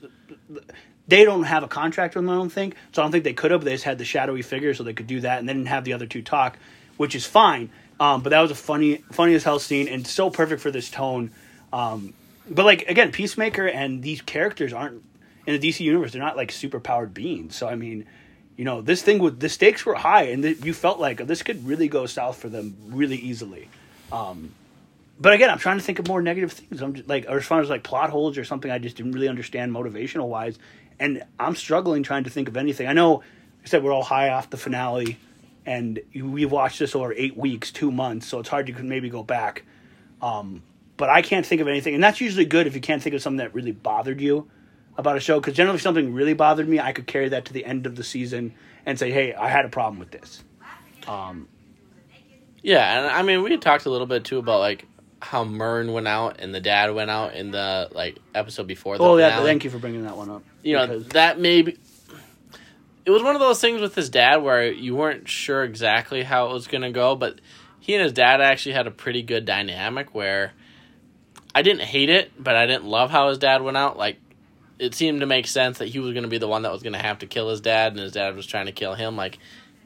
[1.08, 2.76] They don't have a contract with them, I don't think.
[2.94, 3.64] So I don't think they could have.
[3.64, 5.84] They just had the shadowy figure, so they could do that, and they didn't have
[5.84, 6.58] the other two talk,
[6.98, 7.70] which is fine.
[8.00, 10.90] Um, but that was a funny, funny as hell scene, and so perfect for this
[10.90, 11.32] tone.
[11.74, 12.14] Um,
[12.50, 15.04] but like again, Peacemaker and these characters aren't
[15.46, 16.12] in the DC universe.
[16.14, 17.56] They're not like super powered beings.
[17.56, 18.06] So I mean,
[18.58, 21.44] you know, this thing with the stakes were high, and th- you felt like this
[21.44, 23.70] could really go south for them really easily.
[24.12, 24.52] Um,
[25.20, 26.82] but again, I'm trying to think of more negative things.
[26.82, 29.14] I'm just, like, or as far as like plot holes or something, I just didn't
[29.14, 30.60] really understand motivational wise,
[31.00, 32.88] and I'm struggling trying to think of anything.
[32.88, 33.24] I know,
[33.64, 35.18] I said, we're all high off the finale,
[35.66, 39.24] and we've watched this over eight weeks, two months, so it's hard to maybe go
[39.24, 39.64] back.
[40.22, 40.62] Um,
[40.98, 43.22] but I can't think of anything, and that's usually good if you can't think of
[43.22, 44.50] something that really bothered you
[45.02, 45.40] about a show.
[45.40, 47.96] Because generally, if something really bothered me, I could carry that to the end of
[47.96, 48.54] the season
[48.86, 50.44] and say, "Hey, I had a problem with this."
[51.08, 51.48] Um,
[52.64, 54.86] Yeah, and I mean, we had talked a little bit too about like
[55.22, 59.04] how Murn went out and the dad went out in the like episode before the
[59.04, 59.46] oh, yeah, finale.
[59.46, 60.44] thank you for bringing that one up.
[60.64, 61.78] you know that maybe
[63.06, 66.50] it was one of those things with his dad where you weren't sure exactly how
[66.50, 67.40] it was going to go but
[67.80, 70.54] he and his dad actually had a pretty good dynamic where
[71.54, 74.18] i didn't hate it but i didn't love how his dad went out like
[74.82, 76.82] it seemed to make sense that he was going to be the one that was
[76.84, 79.16] going to have to kill his dad, and his dad was trying to kill him.
[79.16, 79.38] Like,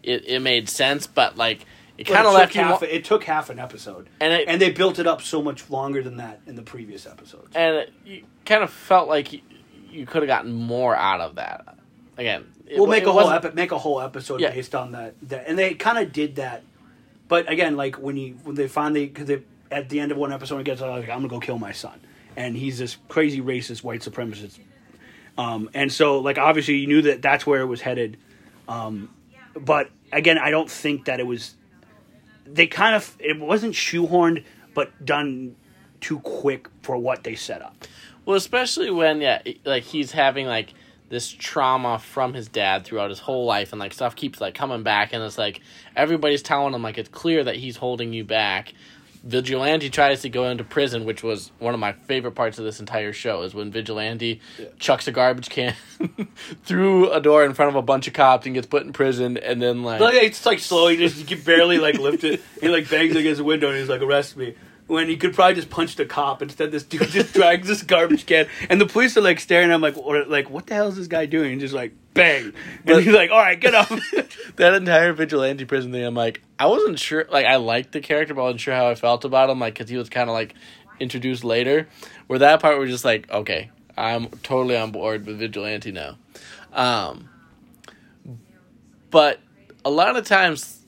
[0.03, 1.65] it it made sense, but like
[1.97, 2.61] it kind of left you.
[2.61, 5.69] half, it took half an episode, And it- and they built it up so much
[5.69, 7.55] longer than that in the previous episodes.
[7.55, 9.41] and it, you kind of felt like you,
[9.89, 11.77] you could have gotten more out of that.
[12.17, 14.51] Again, it, we'll make a whole epi- make a whole episode Yeah.
[14.51, 16.63] based on that, that and they kind of did that
[17.27, 20.31] but again like when you when they finally because they at the end of one
[20.33, 21.99] episode he gets like i'm gonna go kill my son
[22.35, 24.59] and he's this crazy racist white supremacist
[25.37, 28.17] um, and so like obviously you knew that that's where it was headed
[28.67, 29.09] um,
[29.59, 31.55] but again i don't think that it was
[32.45, 34.43] they kind of it wasn't shoehorned
[34.73, 35.55] but done
[36.01, 37.87] too quick for what they set up
[38.25, 40.73] Well, especially when yeah, like he's having like
[41.09, 44.83] this trauma from his dad throughout his whole life, and like stuff keeps like coming
[44.83, 45.61] back, and it's like
[45.95, 48.73] everybody's telling him like it's clear that he's holding you back.
[49.25, 52.79] Vigilante tries to go into prison, which was one of my favorite parts of this
[52.79, 53.41] entire show.
[53.41, 54.39] Is when Vigilante
[54.77, 55.75] chucks a garbage can
[56.63, 59.37] through a door in front of a bunch of cops and gets put in prison,
[59.37, 60.87] and then like Like it's like slow.
[60.89, 62.41] He just he can barely like lift it.
[62.61, 64.55] He like bangs against the window and he's like, "Arrest me."
[64.87, 66.43] When he could probably just punch the cop.
[66.43, 69.71] Instead, this dude just drags this garbage can, and the police are like staring.
[69.71, 71.53] at him like, what, like, what the hell is this guy doing?
[71.53, 72.53] And just like, bang, and
[72.85, 73.89] But- he's like, "All right, get up."
[74.57, 77.25] that entire vigilante prison thing, I'm like, I wasn't sure.
[77.29, 79.59] Like, I liked the character, but I wasn't sure how I felt about him.
[79.59, 80.55] Like, because he was kind of like
[80.99, 81.87] introduced later.
[82.27, 86.17] Where that part was just like, okay, I'm totally on board with vigilante now.
[86.73, 87.29] Um,
[89.11, 89.39] but
[89.83, 90.85] a lot of times,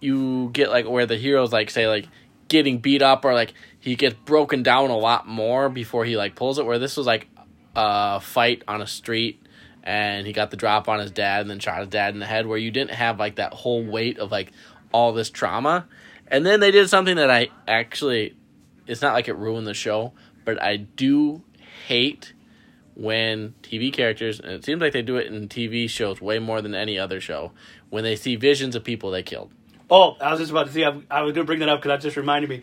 [0.00, 2.08] you get like where the heroes like say like
[2.48, 6.34] getting beat up or like he gets broken down a lot more before he like
[6.34, 6.66] pulls it.
[6.66, 7.28] Where this was like
[7.74, 9.42] a fight on a street
[9.82, 12.26] and he got the drop on his dad and then shot his dad in the
[12.26, 14.52] head where you didn't have like that whole weight of like
[14.92, 15.86] all this trauma.
[16.28, 18.36] And then they did something that I actually
[18.86, 20.12] it's not like it ruined the show,
[20.44, 21.42] but I do
[21.86, 22.32] hate
[22.94, 26.60] when TV characters and it seems like they do it in TV shows way more
[26.60, 27.52] than any other show
[27.90, 29.50] when they see visions of people they killed.
[29.90, 30.84] oh, I was just about to see.
[30.84, 32.62] I, I was gonna bring that up because that just reminded me.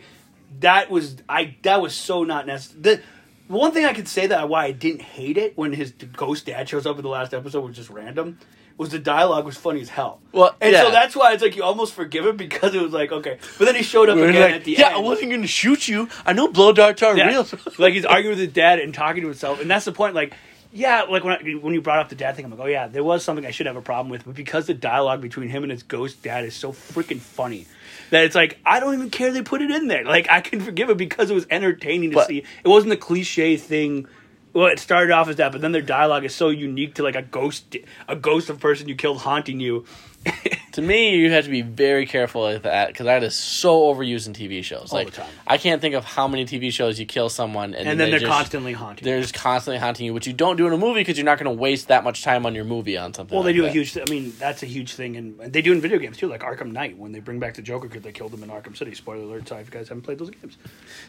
[0.61, 1.55] That was I.
[1.61, 2.81] That was so not necessary.
[2.81, 3.01] The,
[3.47, 6.45] the one thing I could say that why I didn't hate it when his ghost
[6.47, 8.39] dad shows up in the last episode was just random.
[8.79, 10.21] Was the dialogue was funny as hell.
[10.31, 10.83] Well, and yeah.
[10.83, 13.65] so that's why it's like you almost forgive him because it was like okay, but
[13.65, 14.95] then he showed up Where again like, at the yeah, end.
[14.95, 16.07] I wasn't going to shoot you.
[16.25, 17.27] I know blow darts are Yeah.
[17.27, 17.45] real.
[17.77, 20.15] like he's arguing with his dad and talking to himself, and that's the point.
[20.15, 20.33] Like,
[20.71, 22.87] yeah, like when I, when you brought up the dad thing, I'm like, oh yeah,
[22.87, 25.63] there was something I should have a problem with, but because the dialogue between him
[25.63, 27.67] and his ghost dad is so freaking funny.
[28.11, 30.05] That it's like I don't even care they put it in there.
[30.05, 32.45] Like I can forgive it because it was entertaining to But- see.
[32.63, 34.07] It wasn't a cliche thing.
[34.51, 37.15] Well, it started off as that, but then their dialogue is so unique to like
[37.15, 39.85] a ghost, a ghost of person you killed haunting you.
[40.73, 44.27] to me, you have to be very careful with that because that is so overused
[44.27, 44.91] in TV shows.
[44.91, 45.29] All like, the time.
[45.47, 48.11] I can't think of how many TV shows you kill someone and, and then they
[48.11, 49.05] they're just- constantly haunting.
[49.05, 49.11] you.
[49.11, 51.39] They're just constantly haunting you, which you don't do in a movie because you're not
[51.39, 53.35] going to waste that much time on your movie on something.
[53.35, 53.73] Well, they like do a that.
[53.73, 53.97] huge.
[53.97, 56.71] I mean, that's a huge thing, and they do in video games too, like Arkham
[56.71, 58.93] Knight when they bring back the Joker because they killed him in Arkham City.
[58.93, 59.47] Spoiler alert!
[59.47, 60.57] Sorry if you guys haven't played those games.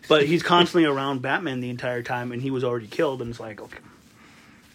[0.09, 3.41] But he's constantly around Batman the entire time, and he was already killed, and it's
[3.41, 3.79] like, okay,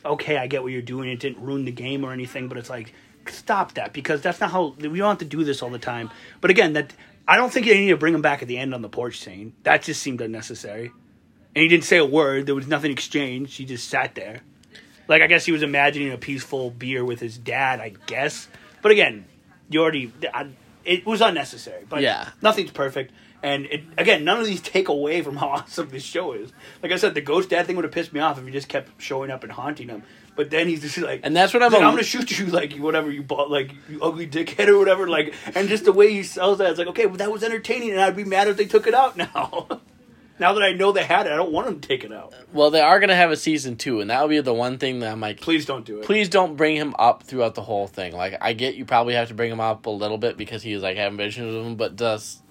[0.05, 1.09] okay, I get what you're doing.
[1.09, 2.93] It didn't ruin the game or anything, but it's like,
[3.29, 6.09] stop that because that's not how we don't have to do this all the time.
[6.41, 6.93] But again, that
[7.27, 9.19] I don't think they need to bring him back at the end on the porch
[9.19, 9.53] scene.
[9.63, 10.91] That just seemed unnecessary.
[11.55, 12.45] And he didn't say a word.
[12.45, 13.57] There was nothing exchanged.
[13.57, 14.41] He just sat there.
[15.07, 17.79] Like I guess he was imagining a peaceful beer with his dad.
[17.79, 18.47] I guess,
[18.81, 19.25] but again,
[19.69, 20.47] you already I,
[20.83, 21.85] it was unnecessary.
[21.87, 22.29] But Yeah.
[22.41, 23.11] nothing's perfect.
[23.43, 26.51] And it, again, none of these take away from how awesome this show is.
[26.81, 28.67] Like I said, the ghost dad thing would have pissed me off if he just
[28.67, 30.01] kept showing up and haunting him.
[30.35, 32.45] But then he's just like, And that's what I'm like, a- I'm gonna shoot you,
[32.59, 35.07] like whatever you bought, like you ugly dickhead or whatever.
[35.07, 37.91] Like, and just the way he sells that, it's like, okay, well, that was entertaining,
[37.91, 39.67] and I'd be mad if they took it out now.
[40.37, 42.33] now that I know they had it, I don't want them to take it out.
[42.51, 44.77] Well, they are going to have a season two, and that would be the one
[44.77, 46.05] thing that I'm like, Please don't do it.
[46.05, 48.13] please don't bring him up throughout the whole thing.
[48.13, 50.73] Like, I get you probably have to bring him up a little bit because he
[50.73, 52.41] was like having visions of him, but just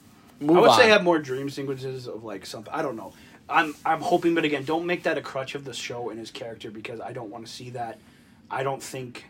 [0.41, 0.79] move I would on.
[0.79, 2.73] say have more dream sequences of like something.
[2.73, 3.13] I don't know.
[3.49, 6.31] I'm I'm hoping, but again, don't make that a crutch of the show and his
[6.31, 7.99] character because I don't want to see that.
[8.51, 9.25] I don't think.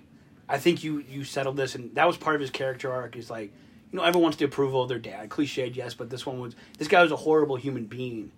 [0.48, 3.16] I think you you settled this, and that was part of his character arc.
[3.16, 3.52] Is like
[3.90, 5.30] you know everyone wants the approval of their dad.
[5.30, 8.30] Cliched, yes, but this one was this guy was a horrible human being,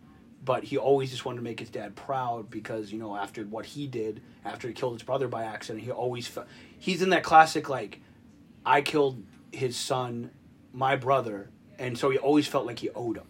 [0.45, 3.67] but he always just wanted to make his dad proud because you know after what
[3.67, 6.47] he did after he killed his brother by accident, he always felt
[6.79, 8.01] he's in that classic like
[8.65, 10.31] I killed his son,
[10.73, 13.27] my brother, and so he always felt like he owed him.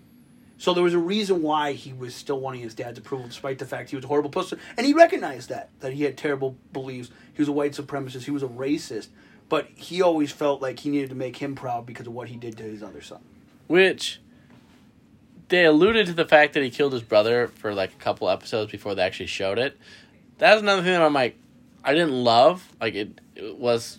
[0.59, 3.67] So there was a reason why he was still wanting his dad's approval, despite the
[3.67, 7.11] fact he was a horrible person, and he recognized that that he had terrible beliefs.
[7.33, 8.25] He was a white supremacist.
[8.25, 9.09] He was a racist,
[9.49, 12.37] but he always felt like he needed to make him proud because of what he
[12.37, 13.21] did to his other son.
[13.67, 14.21] Which
[15.49, 18.71] they alluded to the fact that he killed his brother for like a couple episodes
[18.73, 19.79] before they actually showed it.
[20.39, 21.37] that's another thing that I'm like,
[21.85, 22.67] I didn't love.
[22.81, 23.99] Like it, it was,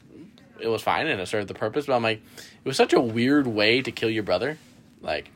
[0.59, 1.85] it was fine and it served the purpose.
[1.85, 4.57] But I'm like, it was such a weird way to kill your brother.
[5.01, 5.29] Like,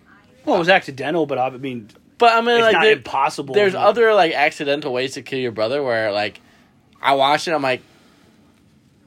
[0.46, 3.54] Well, it was accidental, but I mean, but I mean, it's like, not there- impossible.
[3.56, 6.40] there's other like accidental ways to kill your brother where like,
[7.02, 7.52] I watched it.
[7.54, 7.82] I'm like,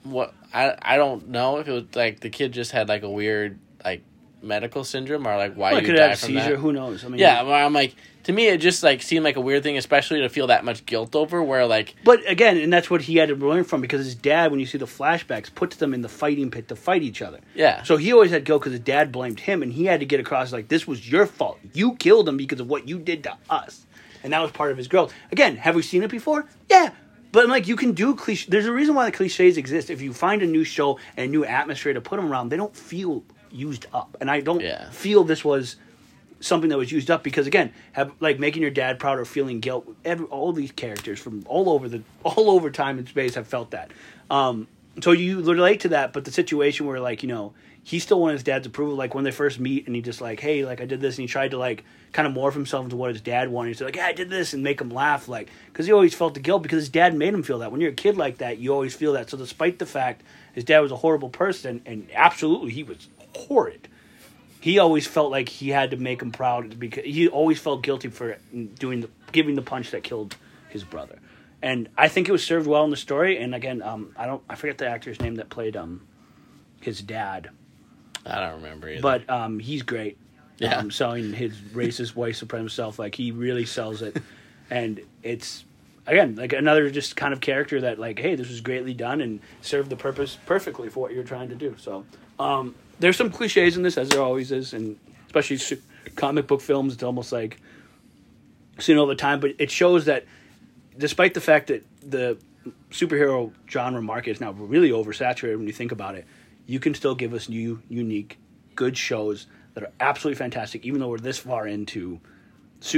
[0.05, 0.35] what?
[0.53, 3.59] I I don't know if it was like the kid just had like a weird
[4.45, 6.51] medical syndrome or like why Well, you could die have a seizure.
[6.51, 6.57] that.
[6.57, 7.05] Who knows?
[7.05, 9.77] I mean, Yeah, I'm like, to me, it just like seemed like a weird thing,
[9.77, 11.43] especially to feel that much guilt over.
[11.43, 14.51] Where like, But again, and that's what he had to learn from because his dad,
[14.51, 17.41] when you see the flashbacks, puts them in the fighting pit to fight each other.
[17.55, 20.07] yeah, So he always had guilt because his dad blamed him, and he had to
[20.07, 21.59] get across like this was your fault.
[21.75, 23.85] You killed him because of what you did to us,
[24.23, 25.13] and that was part of his growth.
[25.33, 26.47] Again, have we seen it before?
[26.71, 26.91] Yeah,
[27.31, 28.47] but like you can do cliche.
[28.49, 29.91] There's a reason why the cliches exist.
[29.91, 32.57] If you find a new show and a new atmosphere to put them around, they
[32.57, 33.23] don't feel
[33.55, 34.91] used up, and I don't Yeah.
[34.91, 35.77] feel this was
[36.41, 39.61] something that was used up because again, have like making your dad proud or feeling
[39.61, 39.87] guilt.
[40.05, 43.71] Every all these characters from all over the all over time and space have felt
[43.71, 43.91] that.
[44.31, 44.67] Um,
[45.03, 48.35] so you relate to that, but the situation where like you know he still wanted
[48.35, 48.95] his dad's approval.
[48.97, 51.23] Like when they first meet, and he just like, hey, like I did this, and
[51.23, 53.71] he tried to like kind of morph himself into what his dad wanted.
[53.71, 56.35] He's like, yeah, I did this, and make him laugh, like because he always felt
[56.35, 57.73] the guilt because his dad made him feel that.
[57.73, 59.31] When you're a kid like that, you always feel that.
[59.31, 63.89] So despite the fact his dad was a horrible person, and absolutely he was horrid
[64.65, 68.09] he always felt like he had to make him proud because he always felt guilty
[68.09, 68.39] for
[68.79, 70.37] doing the giving the punch that killed
[70.71, 71.19] his brother.
[71.61, 73.37] And I think it was served well in the story.
[73.37, 76.07] And again, um, I don't I forget the actor's name that played um
[76.81, 77.51] his dad,
[78.25, 79.03] I don't remember either.
[79.03, 80.17] but um, he's great.
[80.57, 80.79] Yeah.
[80.79, 84.17] Um, selling his racist white supremacist self, like he really sells it,
[84.71, 85.67] and it's
[86.07, 89.41] again like another just kind of character that like, hey, this was greatly done and
[89.61, 91.77] served the purpose perfectly for what you're trying to do.
[91.79, 92.07] So
[92.39, 95.81] um, there's some cliches in this, as there always is, and especially su-
[96.17, 96.95] comic book films.
[96.95, 97.61] It's almost like
[98.79, 100.25] seen all the time, but it shows that
[100.97, 102.39] despite the fact that the
[102.91, 106.27] superhero genre market is now really oversaturated when you think about it,
[106.67, 108.39] you can still give us new, unique,
[108.75, 112.21] good shows that are absolutely fantastic, even though we're this far into.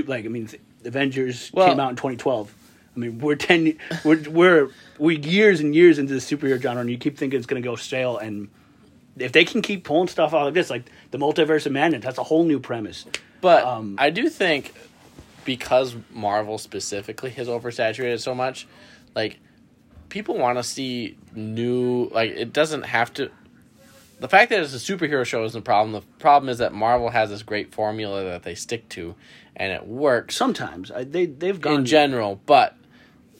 [0.07, 0.49] Like I mean,
[0.85, 2.53] Avengers Well- came out in 2012.
[2.95, 6.89] I mean, we're ten, we're we're we're years and years into the superhero genre, and
[6.91, 8.17] you keep thinking it's going to go stale.
[8.17, 8.49] And
[9.19, 12.19] if they can keep pulling stuff out like this, like the multiverse of madness, that's
[12.19, 13.07] a whole new premise.
[13.41, 14.73] But Um, I do think
[15.45, 18.67] because Marvel specifically has oversaturated so much,
[19.15, 19.39] like
[20.09, 22.09] people want to see new.
[22.13, 23.31] Like it doesn't have to.
[24.19, 25.93] The fact that it's a superhero show isn't a problem.
[25.93, 29.15] The problem is that Marvel has this great formula that they stick to,
[29.55, 32.41] and it works Sometimes I, they they've gone in general.
[32.47, 32.76] But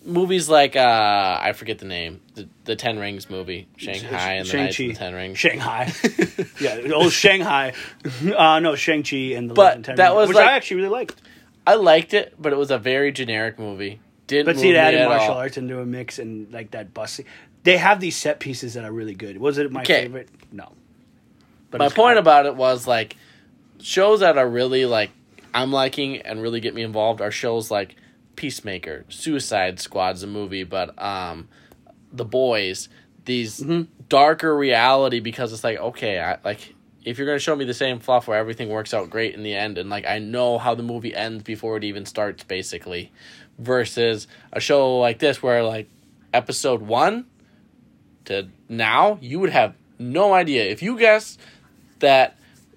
[0.07, 4.57] movies like uh I forget the name, the the Ten Rings movie, Shanghai and the
[4.57, 5.39] Knights the Ten Rings.
[5.39, 5.93] Shanghai.
[6.61, 7.73] yeah, oh Shanghai.
[8.37, 10.77] Uh, no, Shang Chi and the But Ten that Rings, was which like- I actually
[10.79, 11.21] really liked.
[11.67, 14.01] I liked it, but it was a very generic movie.
[14.29, 15.39] Didn't But see, it added martial all.
[15.39, 17.13] arts into a mix and like that bus.
[17.15, 17.27] scene.
[17.65, 19.37] They have these set pieces that are really good.
[19.39, 20.03] Was it my Okay.
[20.03, 20.29] favorite?
[20.53, 20.73] No.
[21.71, 23.17] But My point kind- about it was like
[23.81, 25.11] shows that are really like
[25.53, 27.97] I'm liking and really get me involved are shows like
[28.37, 31.49] Peacemaker, Suicide Squad's a movie, but um,
[32.13, 32.89] The Boys,
[33.25, 33.91] these Mm-hmm.
[34.09, 37.99] darker reality because it's like okay, I like if you're gonna show me the same
[37.99, 40.83] fluff where everything works out great in the end and like I know how the
[40.85, 43.11] movie ends before it even starts basically,
[43.59, 45.89] versus a show like this where like
[46.33, 47.27] episode one
[48.27, 51.39] to now you would have no idea if you guess
[52.01, 52.37] that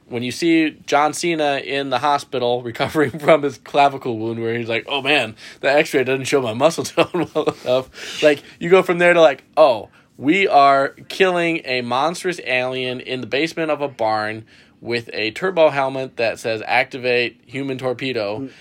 [0.09, 4.69] when you see John Cena in the hospital recovering from his clavicle wound, where he's
[4.69, 8.83] like, "Oh man, the X-ray doesn't show my muscle tone well enough," like you go
[8.83, 13.81] from there to like, "Oh, we are killing a monstrous alien in the basement of
[13.81, 14.45] a barn
[14.81, 18.49] with a turbo helmet that says activate human torpedo."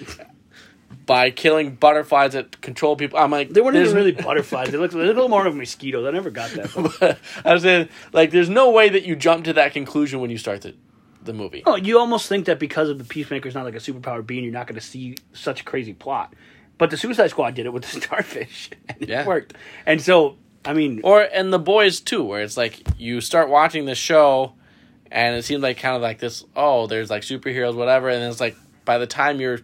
[1.04, 4.70] By killing butterflies that control people, I'm like They weren't even really butterflies.
[4.70, 6.06] They looked, a little more of mosquitoes.
[6.06, 7.18] I never got that.
[7.46, 10.36] I was saying, like, there's no way that you jump to that conclusion when you
[10.36, 10.74] start the,
[11.28, 11.62] the movie.
[11.66, 14.52] oh, you almost think that because of the Peacemaker's not like a superpowered being, you're
[14.52, 16.34] not going to see such a crazy plot.
[16.78, 19.24] But the Suicide Squad did it with the starfish, and it Yeah.
[19.26, 19.54] worked.
[19.86, 23.84] And so, I mean, Or and the boys too, where it's like you start watching
[23.84, 24.54] the show,
[25.10, 26.44] and it seems like kind of like this.
[26.56, 29.60] Oh, there's like superheroes, whatever, and it's like by the time you're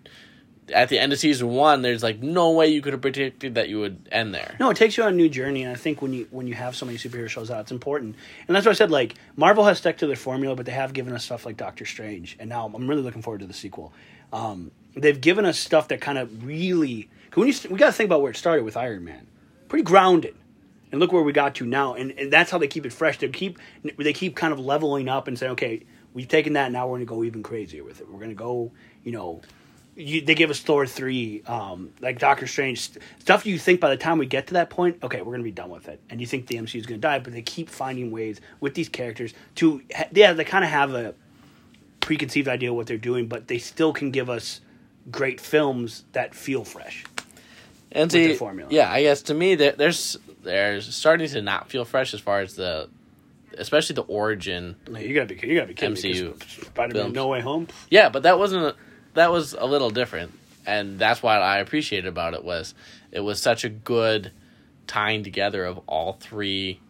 [0.72, 3.68] at the end of season one, there's like no way you could have predicted that
[3.68, 4.56] you would end there.
[4.58, 6.54] No, it takes you on a new journey, and I think when you when you
[6.54, 8.16] have so many superhero shows out, it's important.
[8.46, 10.92] And that's why I said like Marvel has stuck to their formula, but they have
[10.92, 13.92] given us stuff like Doctor Strange, and now I'm really looking forward to the sequel.
[14.32, 18.08] Um, they've given us stuff that kind of really When you, we got to think
[18.08, 19.26] about where it started with Iron Man,
[19.68, 20.34] pretty grounded,
[20.90, 23.18] and look where we got to now, and, and that's how they keep it fresh.
[23.18, 23.58] They keep
[23.96, 25.82] they keep kind of leveling up and saying, okay,
[26.14, 28.08] we've taken that, now we're going to go even crazier with it.
[28.08, 28.72] We're going to go,
[29.02, 29.42] you know,
[29.96, 33.46] you, they give us Thor three, um, like Doctor Strange stuff.
[33.46, 35.70] You think by the time we get to that point, okay, we're gonna be done
[35.70, 38.40] with it, and you think the MCU is gonna die, but they keep finding ways
[38.60, 41.14] with these characters to, yeah, they kind of have a
[42.00, 44.60] preconceived idea of what they're doing, but they still can give us
[45.10, 47.04] great films that feel fresh.
[47.92, 48.68] and see, formula.
[48.72, 52.40] yeah, I guess to me, there, there's there's starting to not feel fresh as far
[52.40, 52.88] as the,
[53.56, 54.76] especially the origin.
[54.86, 56.66] Like, you gotta be, you gotta be kidding MCU.
[56.66, 57.12] Spider Man.
[57.12, 57.68] No Way Home.
[57.90, 58.74] Yeah, but that wasn't a,
[59.14, 60.32] that was a little different,
[60.66, 62.74] and that's what I appreciated about it was
[63.10, 64.32] it was such a good
[64.86, 66.80] tying together of all three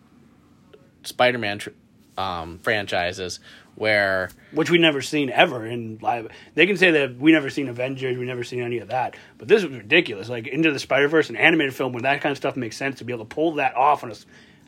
[1.04, 1.70] Spider-Man tr-
[2.16, 3.40] um, franchises
[3.76, 6.28] where which we never seen ever in live.
[6.54, 9.48] They can say that we never seen Avengers, we never seen any of that, but
[9.48, 10.28] this was ridiculous.
[10.28, 12.98] Like Into the Spider Verse, an animated film, where that kind of stuff makes sense
[12.98, 14.16] to be able to pull that off on a, I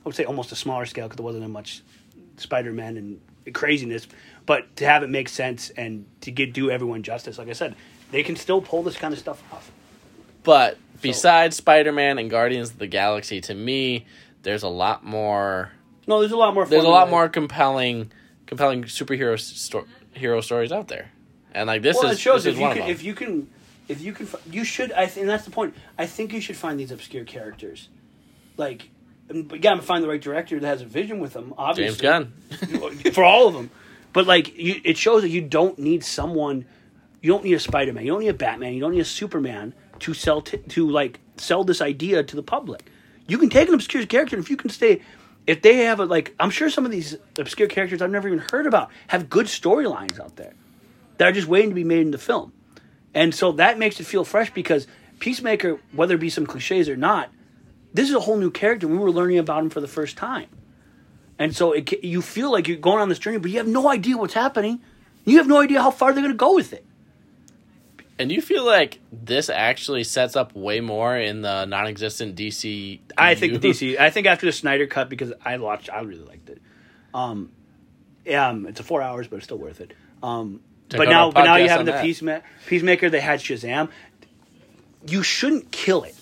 [0.05, 1.83] would say almost a smaller scale because there wasn't that much
[2.37, 3.21] Spider Man and
[3.55, 4.09] craziness,
[4.47, 7.75] but to have it make sense and to get do everyone justice, like I said,
[8.11, 9.71] they can still pull this kind of stuff off.
[10.45, 14.07] But besides Spider Man and Guardians of the Galaxy, to me,
[14.43, 15.73] there's a lot more.
[16.07, 16.65] No, there's a lot more.
[16.67, 18.13] There's a lot more compelling,
[18.47, 21.11] compelling superhero sto- hero stories out there,
[21.53, 22.95] and like this well, is it shows this if is you one can, of them.
[22.95, 23.51] if you can,
[23.89, 24.93] if you can, you should.
[24.93, 25.75] I think and that's the point.
[25.99, 27.89] I think you should find these obscure characters,
[28.57, 28.89] like,
[29.33, 31.53] you gotta find the right director that has a vision with them.
[31.59, 32.31] Obviously, James
[32.71, 33.11] Gunn.
[33.13, 33.71] for all of them.
[34.17, 36.65] But like, you, it shows that you don't need someone.
[37.21, 38.07] You don't need a Spider Man.
[38.07, 38.73] You don't need a Batman.
[38.73, 42.43] You don't need a Superman to sell t- to like sell this idea to the
[42.43, 42.91] public.
[43.29, 45.03] You can take an obscure character and if you can stay.
[45.47, 48.43] If they have a like, I'm sure some of these obscure characters I've never even
[48.51, 50.55] heard about have good storylines out there
[51.19, 52.55] that are just waiting to be made into film.
[53.13, 54.87] And so that makes it feel fresh because
[55.19, 57.29] Peacemaker, whether it be some cliches or not,
[57.93, 58.89] this is a whole new character.
[58.89, 60.49] We were learning about him for the first time.
[61.39, 63.89] And so it, you feel like you're going on this journey, but you have no
[63.89, 64.81] idea what's happening.
[65.25, 66.85] You have no idea how far they're going to go with it.
[68.19, 73.01] And you feel like this actually sets up way more in the non-existent DC.
[73.19, 73.99] I think DC.
[73.99, 76.63] I think after the Snyder cut, because I watched, I really liked it.
[77.13, 77.51] Um,
[78.25, 79.93] yeah, um, it's a four hours, but it's still worth it.
[80.23, 82.05] Um, but now, but now you have the that.
[82.05, 83.11] Peacema- Peacemaker.
[83.11, 83.91] They had Shazam.
[85.07, 86.15] You shouldn't kill it.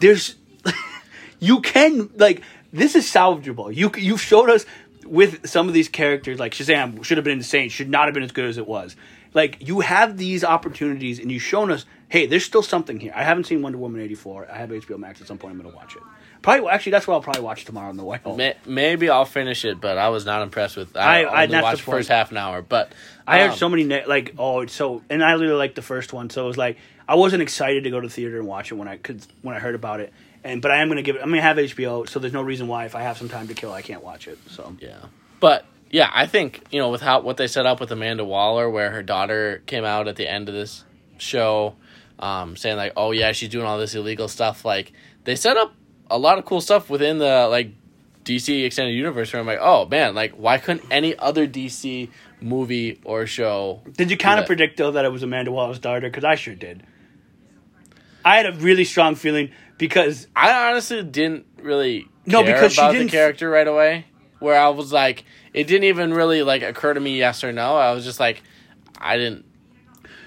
[0.00, 0.36] There's,
[1.40, 2.42] you can like
[2.74, 3.74] this is salvageable.
[3.74, 4.66] You you've showed us
[5.06, 8.22] with some of these characters like Shazam should have been insane, should not have been
[8.22, 8.96] as good as it was.
[9.32, 13.12] Like you have these opportunities, and you've shown us, hey, there's still something here.
[13.16, 14.46] I haven't seen Wonder Woman eighty four.
[14.50, 15.52] I have HBO Max at some point.
[15.54, 16.02] I'm going to watch it.
[16.42, 18.36] Probably, actually, that's what I'll probably watch tomorrow on the way home.
[18.36, 20.94] May- Maybe I'll finish it, but I was not impressed with.
[20.94, 22.92] I, I- I- only watched the first half an hour, but
[23.26, 26.12] I um, heard so many like oh it's so and I really liked the first
[26.12, 26.76] one so it was like
[27.08, 29.56] I wasn't excited to go to the theater and watch it when I could when
[29.56, 30.12] I heard about it
[30.44, 32.68] and but I am gonna give it I'm gonna have HBO so there's no reason
[32.68, 35.06] why if I have some time to kill I can't watch it so Yeah,
[35.40, 38.68] but yeah, I think you know with how what they set up with Amanda Waller,
[38.68, 40.82] where her daughter came out at the end of this
[41.18, 41.76] show,
[42.18, 45.72] um, saying like, "Oh yeah, she's doing all this illegal stuff." Like they set up
[46.10, 47.70] a lot of cool stuff within the like
[48.24, 49.32] DC extended universe.
[49.32, 54.10] Where I'm like, "Oh man, like why couldn't any other DC movie or show?" did
[54.10, 56.82] you kind of predict though that it was Amanda Waller's daughter because I sure did
[58.24, 63.06] I had a really strong feeling because I honestly didn't really No, because she didn't-
[63.06, 64.06] the character right away.
[64.40, 67.76] Where I was like, it didn't even really like occur to me yes or no.
[67.76, 68.42] I was just like,
[68.98, 69.44] I didn't.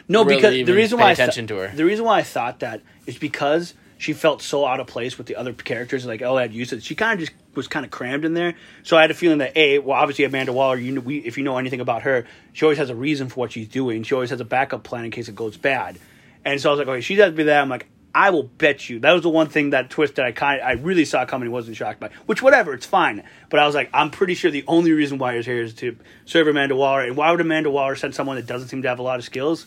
[0.07, 1.67] No, really because the reason why attention I to her.
[1.75, 5.27] The reason why I thought that is because she felt so out of place with
[5.27, 6.05] the other characters.
[6.05, 6.83] Like, oh, I'd use it.
[6.83, 8.53] She kind of just was kind of crammed in there.
[8.83, 10.77] So I had a feeling that a, well, obviously Amanda Waller.
[10.77, 13.35] You know, we, if you know anything about her, she always has a reason for
[13.35, 14.03] what she's doing.
[14.03, 15.99] She always has a backup plan in case it goes bad.
[16.47, 17.61] And so I was like, okay, she to be that.
[17.61, 20.31] I'm like, I will bet you that was the one thing that twist that I
[20.31, 22.09] kind I really saw coming and wasn't shocked by.
[22.25, 23.23] Which whatever, it's fine.
[23.49, 25.97] But I was like, I'm pretty sure the only reason why he's here is to
[26.23, 27.01] serve Amanda Waller.
[27.01, 29.25] And why would Amanda Waller send someone that doesn't seem to have a lot of
[29.25, 29.65] skills?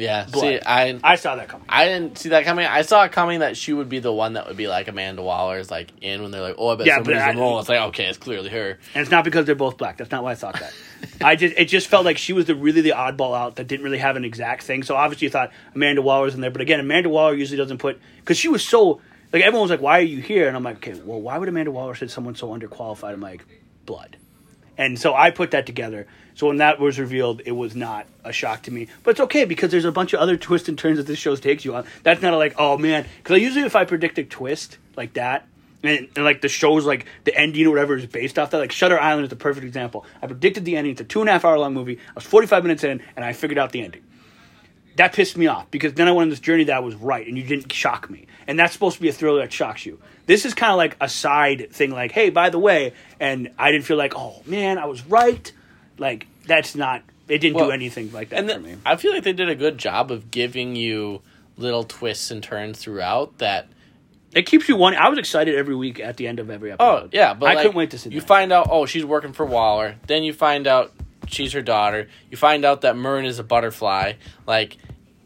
[0.00, 0.40] Yeah, Blood.
[0.42, 1.66] see, I I saw that coming.
[1.68, 2.66] I didn't see that coming.
[2.66, 5.22] I saw it coming that she would be the one that would be like Amanda
[5.22, 7.60] Waller's like in when they're like, oh, I bet Yeah, but somebody's I- in role.
[7.60, 8.78] It's like okay, it's clearly her.
[8.94, 9.96] And it's not because they're both black.
[9.98, 10.72] That's not why I thought that.
[11.24, 13.84] I just it just felt like she was the really the oddball out that didn't
[13.84, 14.82] really have an exact thing.
[14.82, 17.78] So obviously you thought Amanda Waller was in there, but again, Amanda Waller usually doesn't
[17.78, 19.00] put because she was so
[19.32, 21.48] like everyone was like, "Why are you here?" And I'm like, "Okay, well, why would
[21.48, 23.44] Amanda Waller say someone so underqualified?" I'm like,
[23.86, 24.16] "Blood."
[24.76, 26.06] And so I put that together.
[26.34, 28.88] So when that was revealed, it was not a shock to me.
[29.02, 31.34] But it's okay because there's a bunch of other twists and turns that this show
[31.36, 31.84] takes you on.
[32.02, 33.06] That's not a, like, oh man.
[33.18, 35.46] Because I usually if I predict a twist like that,
[35.82, 38.72] and, and like the show's like the ending or whatever is based off that, like
[38.72, 40.04] Shutter Island is the perfect example.
[40.22, 40.92] I predicted the ending.
[40.92, 41.98] It's a two and a half hour long movie.
[42.08, 44.02] I was 45 minutes in, and I figured out the ending
[45.00, 47.36] that pissed me off because then I went on this journey that was right and
[47.38, 48.26] you didn't shock me.
[48.46, 49.98] And that's supposed to be a thriller that shocks you.
[50.26, 53.72] This is kind of like a side thing, like, hey, by the way, and I
[53.72, 55.52] didn't feel like, oh man, I was right.
[56.00, 58.76] Like, that's not it didn't Well, do anything like that and for me.
[58.84, 61.22] I feel like they did a good job of giving you
[61.56, 63.68] little twists and turns throughout that
[64.32, 64.94] It keeps you one.
[64.96, 67.04] I was excited every week at the end of every oh, episode.
[67.04, 68.10] Oh yeah, but I like, couldn't wait to see.
[68.10, 68.26] You that.
[68.26, 69.96] find out, oh, she's working for Waller.
[70.06, 70.92] Then you find out
[71.28, 72.08] she's her daughter.
[72.30, 74.14] You find out that Murn is a butterfly.
[74.46, 74.78] Like,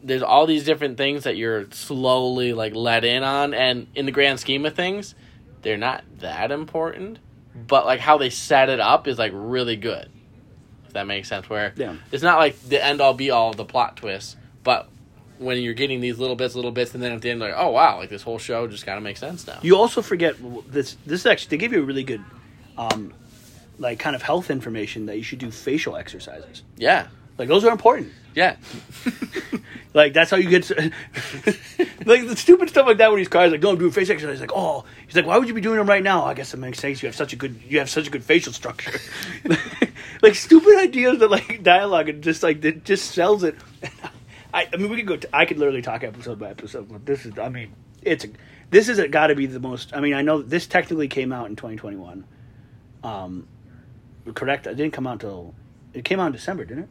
[0.03, 4.11] there's all these different things that you're slowly like let in on, and in the
[4.11, 5.15] grand scheme of things,
[5.63, 7.19] they're not that important.
[7.55, 10.09] But like how they set it up is like really good.
[10.95, 11.49] That makes sense.
[11.49, 11.95] Where Yeah.
[12.11, 14.89] it's not like the end all be all of the plot twists, but
[15.37, 17.69] when you're getting these little bits, little bits, and then at the end, like, oh
[17.71, 19.59] wow, like this whole show just kind of makes sense now.
[19.61, 20.35] You also forget
[20.71, 20.95] this.
[21.05, 22.23] This is actually they give you a really good,
[22.77, 23.13] um,
[23.77, 26.63] like kind of health information that you should do facial exercises.
[26.77, 27.07] yeah,
[27.37, 28.11] Like those are important.
[28.33, 28.57] yeah.
[29.95, 30.69] Like that's how you get.
[32.05, 34.33] like the stupid stuff like that when he's crying, like, "No, I'm doing face exercise."
[34.33, 36.53] He's like, "Oh," he's like, "Why would you be doing them right now?" I guess
[36.53, 37.01] it makes sense.
[37.01, 38.99] You have such a good, you have such a good facial structure.
[40.21, 43.55] like stupid ideas that like dialogue and just like it just sells it.
[44.53, 45.15] I, I mean, we could go.
[45.15, 47.39] T- I could literally talk episode by episode, but this is.
[47.39, 48.29] I mean, it's a,
[48.71, 49.95] this is got to be the most.
[49.95, 52.25] I mean, I know this technically came out in 2021.
[53.01, 53.47] Um,
[54.33, 54.67] correct.
[54.67, 55.55] It didn't come out until
[55.93, 56.89] it came out in December, didn't it?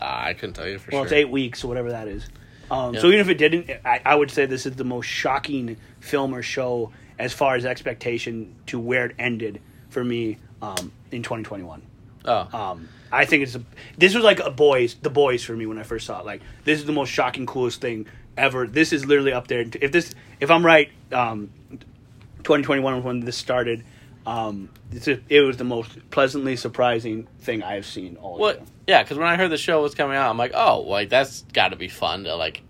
[0.00, 0.96] Uh, I couldn't tell you for Well, sure.
[0.98, 2.28] Well, it's eight weeks or whatever that is.
[2.70, 3.00] Um, Yeah.
[3.00, 6.34] So even if it didn't, I, I would say this is the most shocking film
[6.34, 11.82] or show as far as expectation to where it ended for me um, in 2021.
[12.26, 13.62] Oh, Um, I think it's a,
[13.98, 16.26] this was like a boys, the boys for me when I first saw it.
[16.26, 18.66] Like this is the most shocking, coolest thing ever.
[18.66, 19.64] This is literally up there.
[19.80, 21.50] If this, if I'm right, um,
[22.38, 23.84] 2021 when this started.
[24.26, 28.56] Um, it's a, it was the most pleasantly surprising thing I have seen all what?
[28.56, 28.66] year.
[28.86, 31.42] Yeah, because when I heard the show was coming out, I'm like, oh, like that's
[31.52, 32.62] got to be fun to like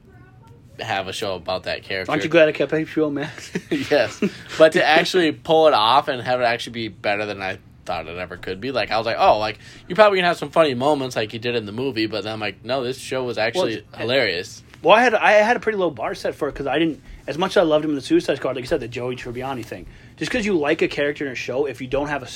[0.80, 2.10] have a show about that character.
[2.10, 3.52] Aren't you glad I kept HBO Max?
[3.70, 4.22] yes,
[4.58, 8.06] but to actually pull it off and have it actually be better than I thought
[8.06, 10.50] it ever could be, like I was like, oh, like you're probably gonna have some
[10.50, 13.24] funny moments like you did in the movie, but then I'm like, no, this show
[13.24, 14.62] was actually Well, hilarious.
[14.84, 17.02] Well, I had I had a pretty low bar set for it because I didn't
[17.26, 18.54] as much as I loved him in the Suicide Squad.
[18.54, 19.86] Like I said, the Joey Tribbiani thing.
[20.16, 22.28] Just because you like a character in a show, if you don't have a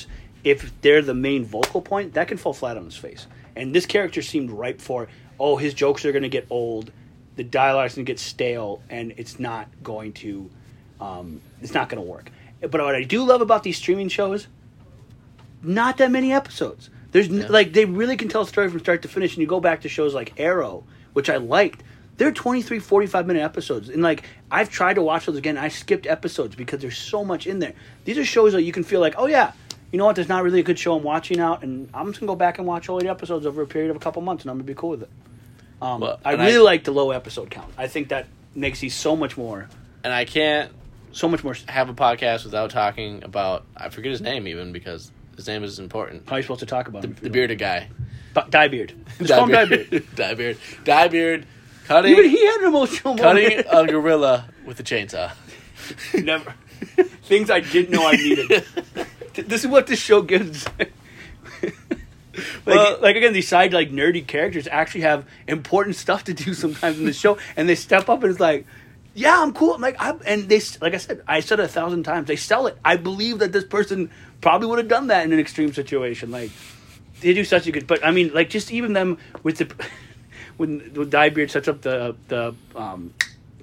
[0.45, 3.27] if they're the main vocal point, that can fall flat on his face.
[3.55, 5.09] And this character seemed ripe for.
[5.39, 6.91] Oh, his jokes are going to get old,
[7.37, 10.51] the dialogue's going to get stale, and it's not going to,
[11.01, 12.31] um, it's not going to work.
[12.61, 14.49] But what I do love about these streaming shows,
[15.63, 16.91] not that many episodes.
[17.13, 17.47] There's n Yeah.
[17.49, 19.83] like they really can tell a story from start to finish, and you go back
[19.83, 21.83] to shows like Arrow, which I liked.
[22.19, 25.57] They're 23, 45 minute episodes, and like I've tried to watch those again.
[25.57, 27.73] I skipped episodes because there's so much in there.
[28.05, 29.53] These are shows that you can feel like, oh yeah,
[29.93, 30.17] you know what?
[30.17, 32.59] There's not really a good show I'm watching out, and I'm just gonna go back
[32.59, 34.65] and watch all the episodes over a period of a couple months, and I'm gonna
[34.67, 35.11] be cool with it.
[35.81, 37.73] Um, Well, I really I- like the low episode count.
[37.79, 39.69] I think that makes these so much more,
[40.03, 40.73] And I can't
[41.13, 41.55] so much more.
[41.69, 45.79] have a podcast without talking about I forget his name even because his name is
[45.79, 46.25] important.
[46.29, 47.17] How are you supposed to talk about The, him?
[47.23, 47.87] the bearded guy.
[48.51, 48.93] Dye beard.
[49.19, 49.91] Just call him Dye beard.
[50.17, 50.57] Dyebeard.
[50.85, 51.45] Dyebeard.
[51.89, 53.67] Cutting, Even he had an emotional cutting moment.
[53.71, 55.33] a gorilla with a chainsaw.
[56.23, 56.55] Never.
[57.25, 58.65] Things I didn't know I needed.
[59.35, 60.67] this is what this show gives.
[60.79, 60.93] like,
[62.67, 66.99] Well- like again, these side like nerdy characters actually have important stuff to do sometimes
[66.99, 68.67] in the show, and they step up and it's like,
[69.15, 69.73] yeah, I'm cool.
[69.75, 72.29] I'm like, I, and they like I said, I said it a thousand times.
[72.29, 72.77] They sell it.
[72.85, 74.11] I believe that this person
[74.41, 76.31] probably would have done that in an extreme situation.
[76.31, 76.51] Like
[77.23, 77.87] they do such a good.
[77.87, 79.75] But I mean, like just even them with the
[80.59, 83.15] when when Dyebeard sets up the the um,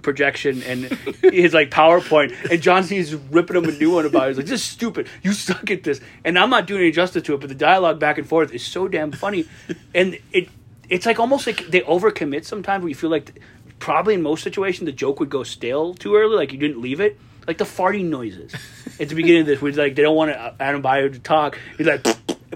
[0.01, 0.83] projection and
[1.21, 4.27] his like PowerPoint, and John Cena's ripping him a new one about it.
[4.29, 5.07] He's like, "This is stupid.
[5.21, 7.99] You suck at this." And I'm not doing any justice to it, but the dialogue
[7.99, 9.45] back and forth is so damn funny,
[9.93, 10.49] and it
[10.89, 12.81] it's like almost like they overcommit sometimes.
[12.81, 13.39] Where you feel like
[13.79, 17.01] probably in most situations the joke would go stale too early, like you didn't leave
[17.01, 17.19] it.
[17.45, 18.55] Like the farting noises
[18.99, 21.59] at the beginning of this, where like they don't want Adebayo to talk.
[21.77, 22.03] He's like,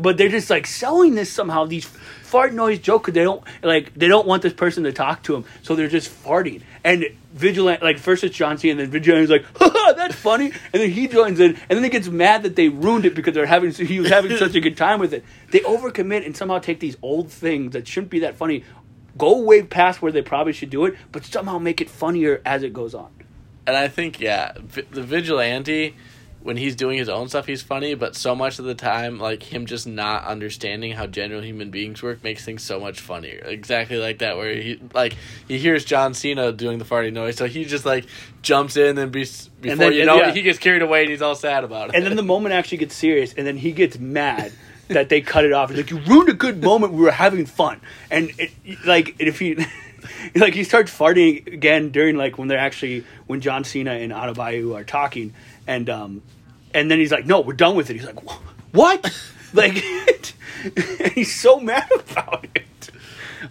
[0.02, 1.66] but they're just like selling this somehow.
[1.66, 5.36] These fart noise joke they don't like they don't want this person to talk to
[5.36, 6.62] him, so they're just farting.
[6.84, 10.82] And Vigilant, like first it's John Cena, and then Vigilante's like, Haha, that's funny, and
[10.82, 13.46] then he joins in, and then he gets mad that they ruined it because they're
[13.46, 15.24] having he was having such a good time with it.
[15.52, 18.64] They overcommit and somehow take these old things that shouldn't be that funny,
[19.18, 22.64] go way past where they probably should do it, but somehow make it funnier as
[22.64, 23.12] it goes on.
[23.68, 24.54] And I think yeah,
[24.92, 25.96] the vigilante
[26.42, 27.96] when he's doing his own stuff, he's funny.
[27.96, 32.02] But so much of the time, like him just not understanding how general human beings
[32.02, 33.44] work makes things so much funnier.
[33.46, 35.16] Exactly like that, where he like
[35.48, 38.06] he hears John Cena doing the farting noise, so he just like
[38.42, 39.26] jumps in and be,
[39.62, 40.32] before then- you and know yeah.
[40.32, 41.96] he gets carried away and he's all sad about it.
[41.96, 44.52] And then the moment actually gets serious, and then he gets mad
[44.90, 45.70] that they cut it off.
[45.70, 46.94] He's like, "You ruined a good moment.
[46.94, 48.52] We were having fun." And it,
[48.86, 49.66] like, if he,
[50.36, 54.76] like, he starts farting again during like when they're actually when John Cena and Adebayo
[54.76, 55.34] are talking,
[55.70, 56.24] and um,
[56.74, 58.20] and then he's like, "No, we're done with it." He's like,
[58.74, 59.16] "What?"
[59.54, 59.74] like,
[61.14, 62.90] he's so mad about it.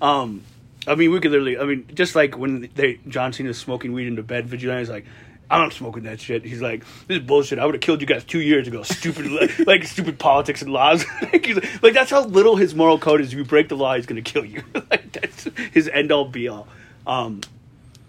[0.03, 0.43] um,
[0.87, 1.57] I mean, we could literally.
[1.57, 5.07] I mean, just like when they John Cena's smoking weed into bed, Vigilante's like.
[5.51, 6.45] I'm not smoking that shit.
[6.45, 7.59] He's like, this is bullshit.
[7.59, 8.83] I would have killed you guys two years ago.
[8.83, 11.07] Stupid, like, like stupid politics and laws.
[11.23, 13.33] like, like, like, that's how little his moral code is.
[13.33, 14.63] If you break the law, he's gonna kill you.
[14.91, 16.69] like that's his end all be all.
[17.07, 17.41] Um,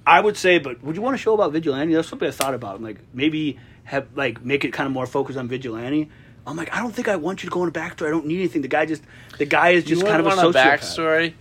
[0.06, 1.94] I would say, but would you want a show about vigilante?
[1.94, 2.82] That's something I thought about.
[2.82, 3.58] Like maybe
[3.90, 6.10] have like make it kind of more focused on vigilante.
[6.46, 8.08] I'm like, I don't think I want you to go in a backstory.
[8.08, 8.62] I don't need anything.
[8.62, 9.04] The guy just,
[9.38, 10.54] the guy is just kind of a sociopath.
[10.54, 11.34] backstory.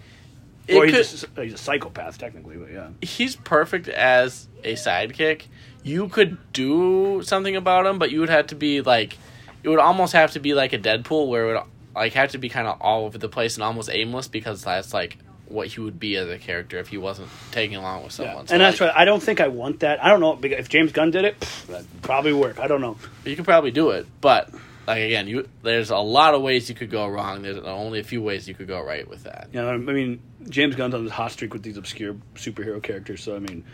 [0.75, 2.89] Or he's, could- a, he's a psychopath, technically, but yeah.
[3.01, 5.45] he's perfect as a sidekick.
[5.83, 9.17] You could do something about him, but you would have to be like,
[9.63, 11.63] it would almost have to be like a Deadpool, where it would
[11.95, 14.95] like have to be kind of all over the place and almost aimless because that's
[14.95, 15.19] like
[15.49, 18.27] what he would be as a character if he wasn't taking along with Yeah.
[18.27, 18.41] someone.
[18.41, 20.03] And So, that's like, why I don't think I want that.
[20.05, 22.59] I don't know if James Gunn did it, pff, that'd probably work.
[22.59, 22.97] I don't know.
[23.25, 24.51] you could probably do it, but
[24.87, 27.43] like again, you there's a lot of ways you could go wrong.
[27.43, 29.53] There's only a few ways you could go right with that.
[29.53, 33.23] Know, I mean, James Gunn's on this hot streak with these obscure superhero characters.
[33.23, 33.65] So I mean,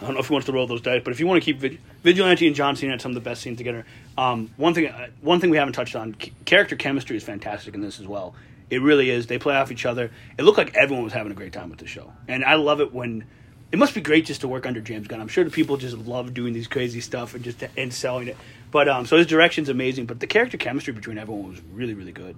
[0.00, 1.44] I don't know if he wants to roll those dice, but if you want to
[1.44, 3.84] keep Vig- Vigilante and John Cena had some of the best scenes together,
[4.18, 7.80] um, one thing uh, one thing we haven't touched on, character chemistry is fantastic in
[7.80, 8.34] this as well.
[8.70, 9.26] It really is.
[9.26, 10.10] They play off each other.
[10.38, 12.80] It looked like everyone was having a great time with the show, and I love
[12.80, 13.24] it when.
[13.72, 15.20] It must be great just to work under James Gunn.
[15.20, 18.36] I'm sure the people just love doing these crazy stuff and just and selling it.
[18.70, 20.06] But um, so his direction's amazing.
[20.06, 22.36] But the character chemistry between everyone was really, really good.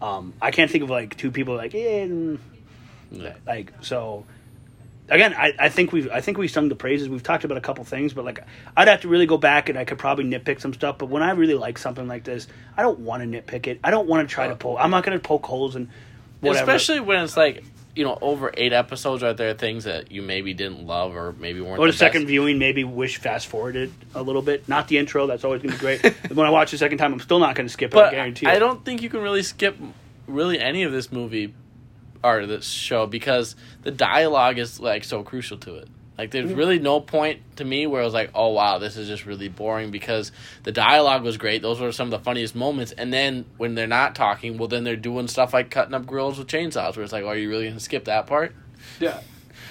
[0.00, 2.38] Um, I can't think of like two people like yeah, mm,
[3.46, 4.26] like so.
[5.12, 7.06] Again, I, I think we've I think we sung the praises.
[7.06, 8.42] We've talked about a couple things, but like
[8.74, 10.96] I'd have to really go back and I could probably nitpick some stuff.
[10.96, 12.48] But when I really like something like this,
[12.78, 13.78] I don't want to nitpick it.
[13.84, 14.78] I don't want to try to poke.
[14.80, 15.90] I'm not going to poke holes and
[16.40, 16.62] whatever.
[16.62, 17.62] Especially when it's like
[17.94, 21.60] you know over eight episodes, are there things that you maybe didn't love or maybe
[21.60, 22.28] weren't or the the second best?
[22.28, 24.66] viewing, maybe wish fast forwarded a little bit.
[24.66, 25.26] Not the intro.
[25.26, 26.14] That's always going to be great.
[26.32, 27.98] when I watch the second time, I'm still not going to skip it.
[27.98, 28.46] I But guarantee.
[28.46, 29.76] I don't think you can really skip
[30.26, 31.52] really any of this movie
[32.24, 35.88] or this show because the dialogue is like so crucial to it.
[36.18, 39.08] Like there's really no point to me where I was like, oh wow, this is
[39.08, 40.30] just really boring because
[40.62, 41.62] the dialogue was great.
[41.62, 42.92] Those were some of the funniest moments.
[42.92, 46.38] And then when they're not talking, well then they're doing stuff like cutting up grills
[46.38, 48.54] with chainsaws where it's like, oh, are you really gonna skip that part?
[49.00, 49.20] Yeah.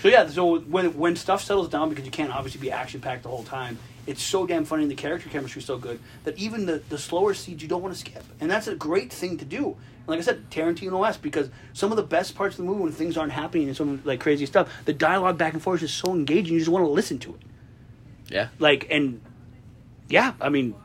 [0.01, 3.23] So yeah, so when when stuff settles down because you can't obviously be action packed
[3.23, 3.77] the whole time,
[4.07, 6.97] it's so damn funny and the character chemistry is so good that even the, the
[6.97, 9.65] slower scenes you don't want to skip, and that's a great thing to do.
[9.65, 12.83] And like I said, Tarantino esque because some of the best parts of the movie
[12.83, 15.93] when things aren't happening and some like crazy stuff, the dialogue back and forth is
[15.93, 16.53] so engaging.
[16.53, 17.41] You just want to listen to it.
[18.29, 18.47] Yeah.
[18.59, 19.21] Like and
[20.09, 20.75] yeah, I mean,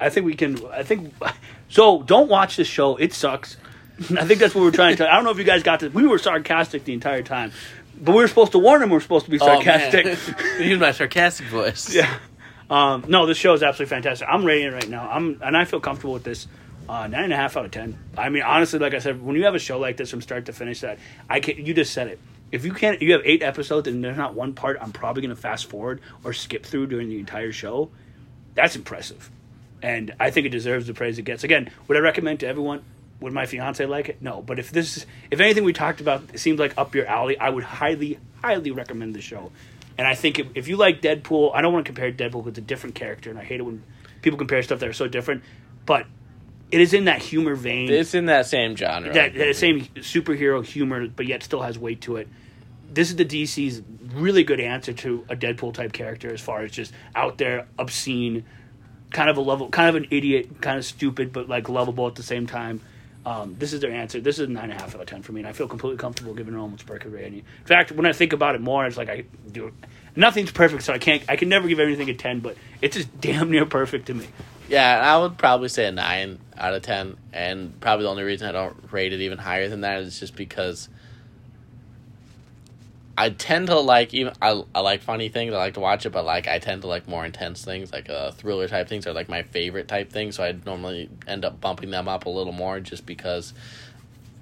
[0.00, 0.64] I think we can.
[0.66, 1.14] I think
[1.68, 2.02] so.
[2.02, 2.96] Don't watch this show.
[2.96, 3.56] It sucks.
[4.16, 5.10] I think that's what we're trying to.
[5.10, 5.92] I don't know if you guys got this.
[5.92, 7.52] We were sarcastic the entire time,
[8.00, 8.90] but we were supposed to warn them.
[8.90, 10.06] We are supposed to be oh, sarcastic.
[10.06, 10.58] Oh.
[10.60, 11.94] Use my sarcastic voice.
[11.94, 12.18] yeah.
[12.70, 14.26] Um, no, this show is absolutely fantastic.
[14.30, 15.08] I'm rating it right now.
[15.08, 16.46] I'm and I feel comfortable with this.
[16.86, 17.98] Uh, nine and a half out of ten.
[18.16, 20.46] I mean, honestly, like I said, when you have a show like this from start
[20.46, 20.98] to finish, that
[21.30, 22.18] I can You just said it.
[22.52, 25.34] If you can't, you have eight episodes and there's not one part I'm probably going
[25.34, 27.90] to fast forward or skip through during the entire show.
[28.54, 29.30] That's impressive,
[29.82, 31.42] and I think it deserves the praise it gets.
[31.42, 32.84] Again, would I recommend to everyone?
[33.20, 34.20] Would my fiance like it?
[34.20, 37.48] No, but if this, if anything we talked about seems like up your alley, I
[37.48, 39.50] would highly, highly recommend the show.
[39.96, 42.58] And I think if, if you like Deadpool, I don't want to compare Deadpool with
[42.58, 43.82] a different character, and I hate it when
[44.22, 45.42] people compare stuff that are so different.
[45.86, 46.06] But
[46.70, 49.12] it is in that humor vein, It's in that same genre.
[49.12, 52.28] that, that same superhero humor, but yet still has weight to it.
[52.92, 53.82] This is the DC's
[54.12, 58.44] really good answer to a Deadpool type character, as far as just out there, obscene,
[59.10, 62.14] kind of a level, kind of an idiot, kind of stupid, but like lovable at
[62.16, 62.80] the same time.
[63.26, 64.20] Um, this is their answer.
[64.20, 65.66] This is a nine and a half out of ten for me, and I feel
[65.66, 67.38] completely comfortable giving almost perfect rating.
[67.38, 69.72] In fact, when I think about it more, it's like I do.
[70.14, 71.22] Nothing's perfect, so I can't.
[71.28, 74.26] I can never give everything a ten, but it's just damn near perfect to me.
[74.68, 78.48] Yeah, I would probably say a nine out of ten, and probably the only reason
[78.48, 80.88] I don't rate it even higher than that is just because
[83.16, 85.54] I tend to like even I, I like funny things.
[85.54, 88.10] I like to watch it, but like I tend to like more intense things, like
[88.10, 90.36] uh, thriller type things are like my favorite type things.
[90.36, 93.54] So I normally end up bumping them up a little more, just because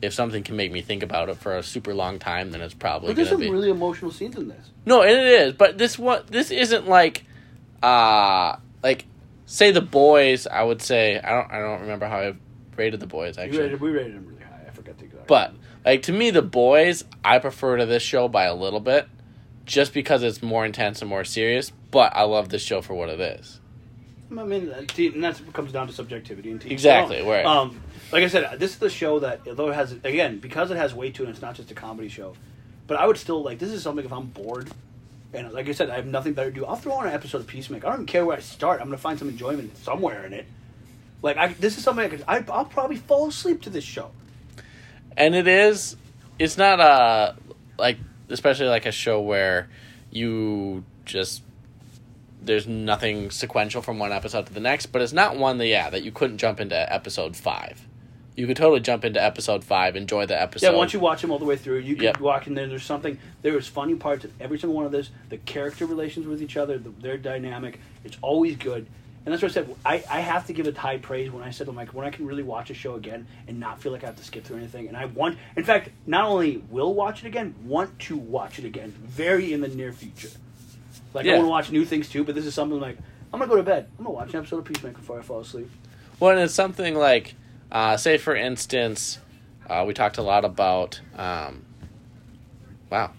[0.01, 2.75] if something can make me think about it for a super long time, then it's
[2.75, 4.71] probably But there's some be really emotional scenes in this.
[4.87, 7.25] no, and it is, but this one this isn't like
[7.83, 9.05] uh like
[9.47, 12.35] say the boys, I would say I don't I don't remember how I
[12.77, 13.59] rated the boys We actually.
[13.59, 14.65] rated, we rated them really high.
[14.67, 15.27] I forgot the exact.
[15.27, 15.53] But
[15.85, 19.07] like to me the boys I prefer to this show by a little bit
[19.67, 23.09] just because it's more intense and more serious, but I love this show for what
[23.09, 23.61] it is.
[24.31, 26.73] I mean, and that's what comes down to subjectivity and team.
[26.73, 27.81] Exactly, So, where- Um,
[28.11, 30.95] like I said, this is the show that although it has again because it has
[30.95, 32.35] weight to it, it's not just a comedy show.
[32.87, 34.71] But I would still like this is something if I'm bored,
[35.33, 36.65] and like I said, I have nothing better to do.
[36.67, 37.87] I'll throw on an episode of Peacemaker.
[37.87, 38.81] I don't even care where I start.
[38.81, 40.47] I'm gonna find some enjoyment somewhere in it.
[41.23, 42.25] Like I, this is something I could.
[42.27, 44.11] I, I'll probably fall asleep to this show.
[45.17, 45.97] And it is
[46.39, 47.37] it's not a
[47.79, 47.99] like
[48.29, 49.69] especially like a show where
[50.11, 51.43] you just
[52.41, 55.91] there's nothing sequential from one episode to the next, but it's not one that yeah
[55.91, 57.87] that you couldn't jump into episode five.
[58.35, 60.73] You could totally jump into episode five, enjoy the episode.
[60.73, 62.19] Yeah, once you watch them all the way through, you Yep.
[62.19, 62.67] walk in there.
[62.67, 63.19] There's something.
[63.43, 65.11] There was funny parts of every single one of this.
[65.29, 67.79] The character relations with each other, the, their dynamic.
[68.05, 68.87] It's always good,
[69.25, 69.77] and that's what I said.
[69.85, 72.11] I, I have to give it high praise when I said I'm like when I
[72.11, 74.57] can really watch a show again and not feel like I have to skip through
[74.57, 74.89] anything.
[74.89, 78.65] And I want, in fact, not only will watch it again, want to watch it
[78.65, 80.31] again, very in the near future.
[81.15, 82.99] Like I want to watch new things too, but this is something like
[83.33, 83.89] I'm gonna go to bed.
[83.99, 85.71] I'm gonna watch an episode of Peacemaker before I fall asleep.
[86.19, 87.35] Well, and it's something like,
[87.71, 89.19] uh, say for instance,
[89.69, 91.65] uh, we talked a lot about, um,
[92.91, 93.13] wow,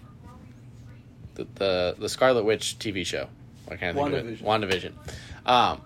[1.34, 3.28] the, the the Scarlet Witch TV show.
[3.64, 4.44] What I think of it?
[4.44, 4.92] WandaVision.
[5.46, 5.80] Um,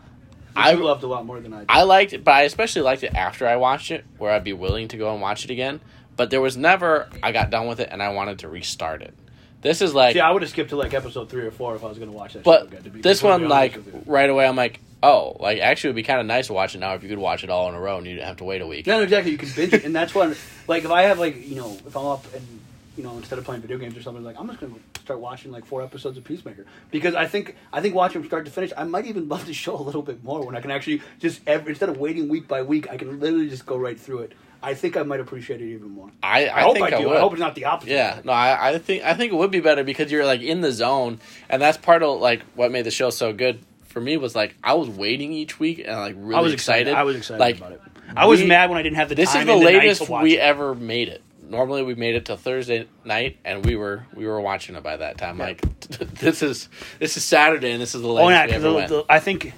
[0.59, 1.67] I loved a lot more than I did.
[1.69, 4.53] I liked it, but I especially liked it after I watched it, where I'd be
[4.53, 5.81] willing to go and watch it again.
[6.17, 9.15] But there was never I got done with it and I wanted to restart it.
[9.61, 11.85] This is like, yeah, I would have skipped to like episode three or four if
[11.85, 12.45] I was going to watch that.
[12.45, 15.89] but show again, to be this one like right away I'm like, oh, like actually
[15.89, 17.51] it would be kind of nice to watch it now if you could watch it
[17.51, 18.87] all in a row and you didn't have to wait a week.
[18.87, 19.33] No, no, exactly.
[19.33, 20.37] You can binge it, and that's when,
[20.67, 22.58] like, if I have like, you know, if I'm up and
[22.99, 24.75] you know, instead of playing video games or something, like, I'm just gonna
[25.05, 28.45] start watching like four episodes of Peacemaker because I think I think watching from start
[28.47, 30.73] to finish, I might even love the show a little bit more when I can
[30.73, 33.99] actually just every, instead of waiting week by week, I can literally just go right
[33.99, 34.33] through it.
[34.61, 36.11] I think I might appreciate it even more.
[36.21, 37.15] I, I, I, hope think I do.
[37.15, 37.93] I, hope it's not the opposite.
[37.93, 40.61] Yeah, no, I, I think I think it would be better because you're like in
[40.61, 44.17] the zone, and that's part of like what made the show so good for me
[44.17, 46.93] was like I was waiting each week and like really I was excited.
[46.93, 47.81] I was excited Like, about it.
[48.17, 50.75] I was we- mad when I didn't have the This is the latest we ever
[50.75, 51.23] made it.
[51.49, 54.97] Normally we made it till Thursday night, and we were we were watching it by
[54.97, 55.39] that time.
[55.39, 55.47] Yeah.
[55.47, 56.69] Like this is
[56.99, 59.07] this is Saturday, and this is the latest Oh yeah, we because ever went.
[59.09, 59.53] I think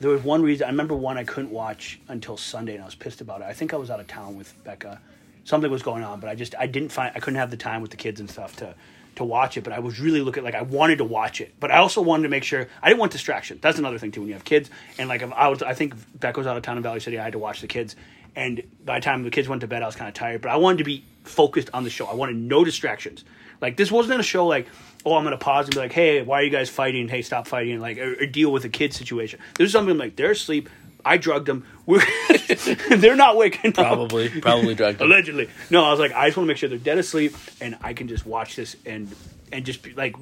[0.00, 0.66] there was one reason.
[0.66, 3.44] I remember one I couldn't watch until Sunday, and I was pissed about it.
[3.44, 5.00] I think I was out of town with Becca.
[5.44, 7.80] Something was going on, but I just I didn't find I couldn't have the time
[7.82, 8.74] with the kids and stuff to
[9.16, 9.64] to watch it.
[9.64, 12.24] But I was really looking like I wanted to watch it, but I also wanted
[12.24, 13.58] to make sure I didn't want distraction.
[13.60, 14.70] That's another thing too when you have kids.
[14.98, 17.18] And like I was, I think Becca was out of town in Valley City.
[17.18, 17.96] I had to watch the kids,
[18.36, 20.40] and by the time the kids went to bed, I was kind of tired.
[20.42, 22.06] But I wanted to be focused on the show.
[22.06, 23.24] I wanted no distractions.
[23.60, 24.66] Like this wasn't a show like,
[25.06, 27.08] oh, I'm gonna pause and be like, hey, why are you guys fighting?
[27.08, 27.80] Hey, stop fighting.
[27.80, 29.40] Like, or, or deal with a kid situation.
[29.56, 30.68] This is something like they're asleep.
[31.04, 31.66] I drugged them.
[31.86, 32.02] We're
[32.96, 33.86] they're not waking up.
[33.86, 35.06] probably probably drugged him.
[35.06, 35.50] Allegedly.
[35.70, 37.92] No, I was like, I just want to make sure they're dead asleep, and I
[37.92, 39.14] can just watch this and
[39.52, 40.16] and just be, like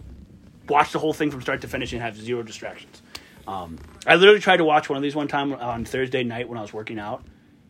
[0.69, 3.01] watch the whole thing from start to finish and have zero distractions.
[3.47, 6.59] Um, I literally tried to watch one of these one time on Thursday night when
[6.59, 7.25] I was working out,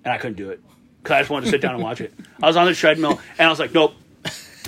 [0.04, 0.60] and I couldn't do it
[1.02, 2.12] because I just wanted to sit down and watch it.
[2.42, 3.94] I was on the treadmill, and I was like, nope.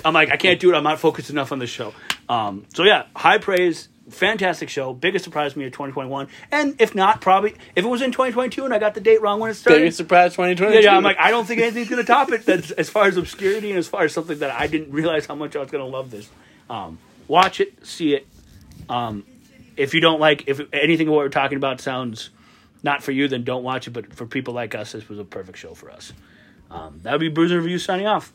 [0.03, 0.75] I'm like, I can't do it.
[0.75, 1.93] I'm not focused enough on this show.
[2.29, 3.89] Um, so yeah, high praise.
[4.09, 4.93] Fantastic show.
[4.93, 6.27] Biggest surprise to me of 2021.
[6.51, 9.39] And if not, probably if it was in 2022 and I got the date wrong
[9.39, 10.75] when it started, Biggest surprise 2022.
[10.75, 12.45] yeah, yeah, I'm like, I don't think anything's to top it.
[12.45, 15.33] That's as far as obscurity and as far as something that I didn't realize how
[15.33, 16.29] much I was going to love this.
[16.69, 18.27] Um, watch it, see it.
[18.89, 19.25] Um,
[19.75, 22.29] if you don't like, if anything of what we're talking about sounds
[22.85, 23.91] not for you, then don't watch it.
[23.91, 26.13] But for people like us, this was a perfect show for us.
[26.71, 28.31] Um, that would be Bruiser Review signing off.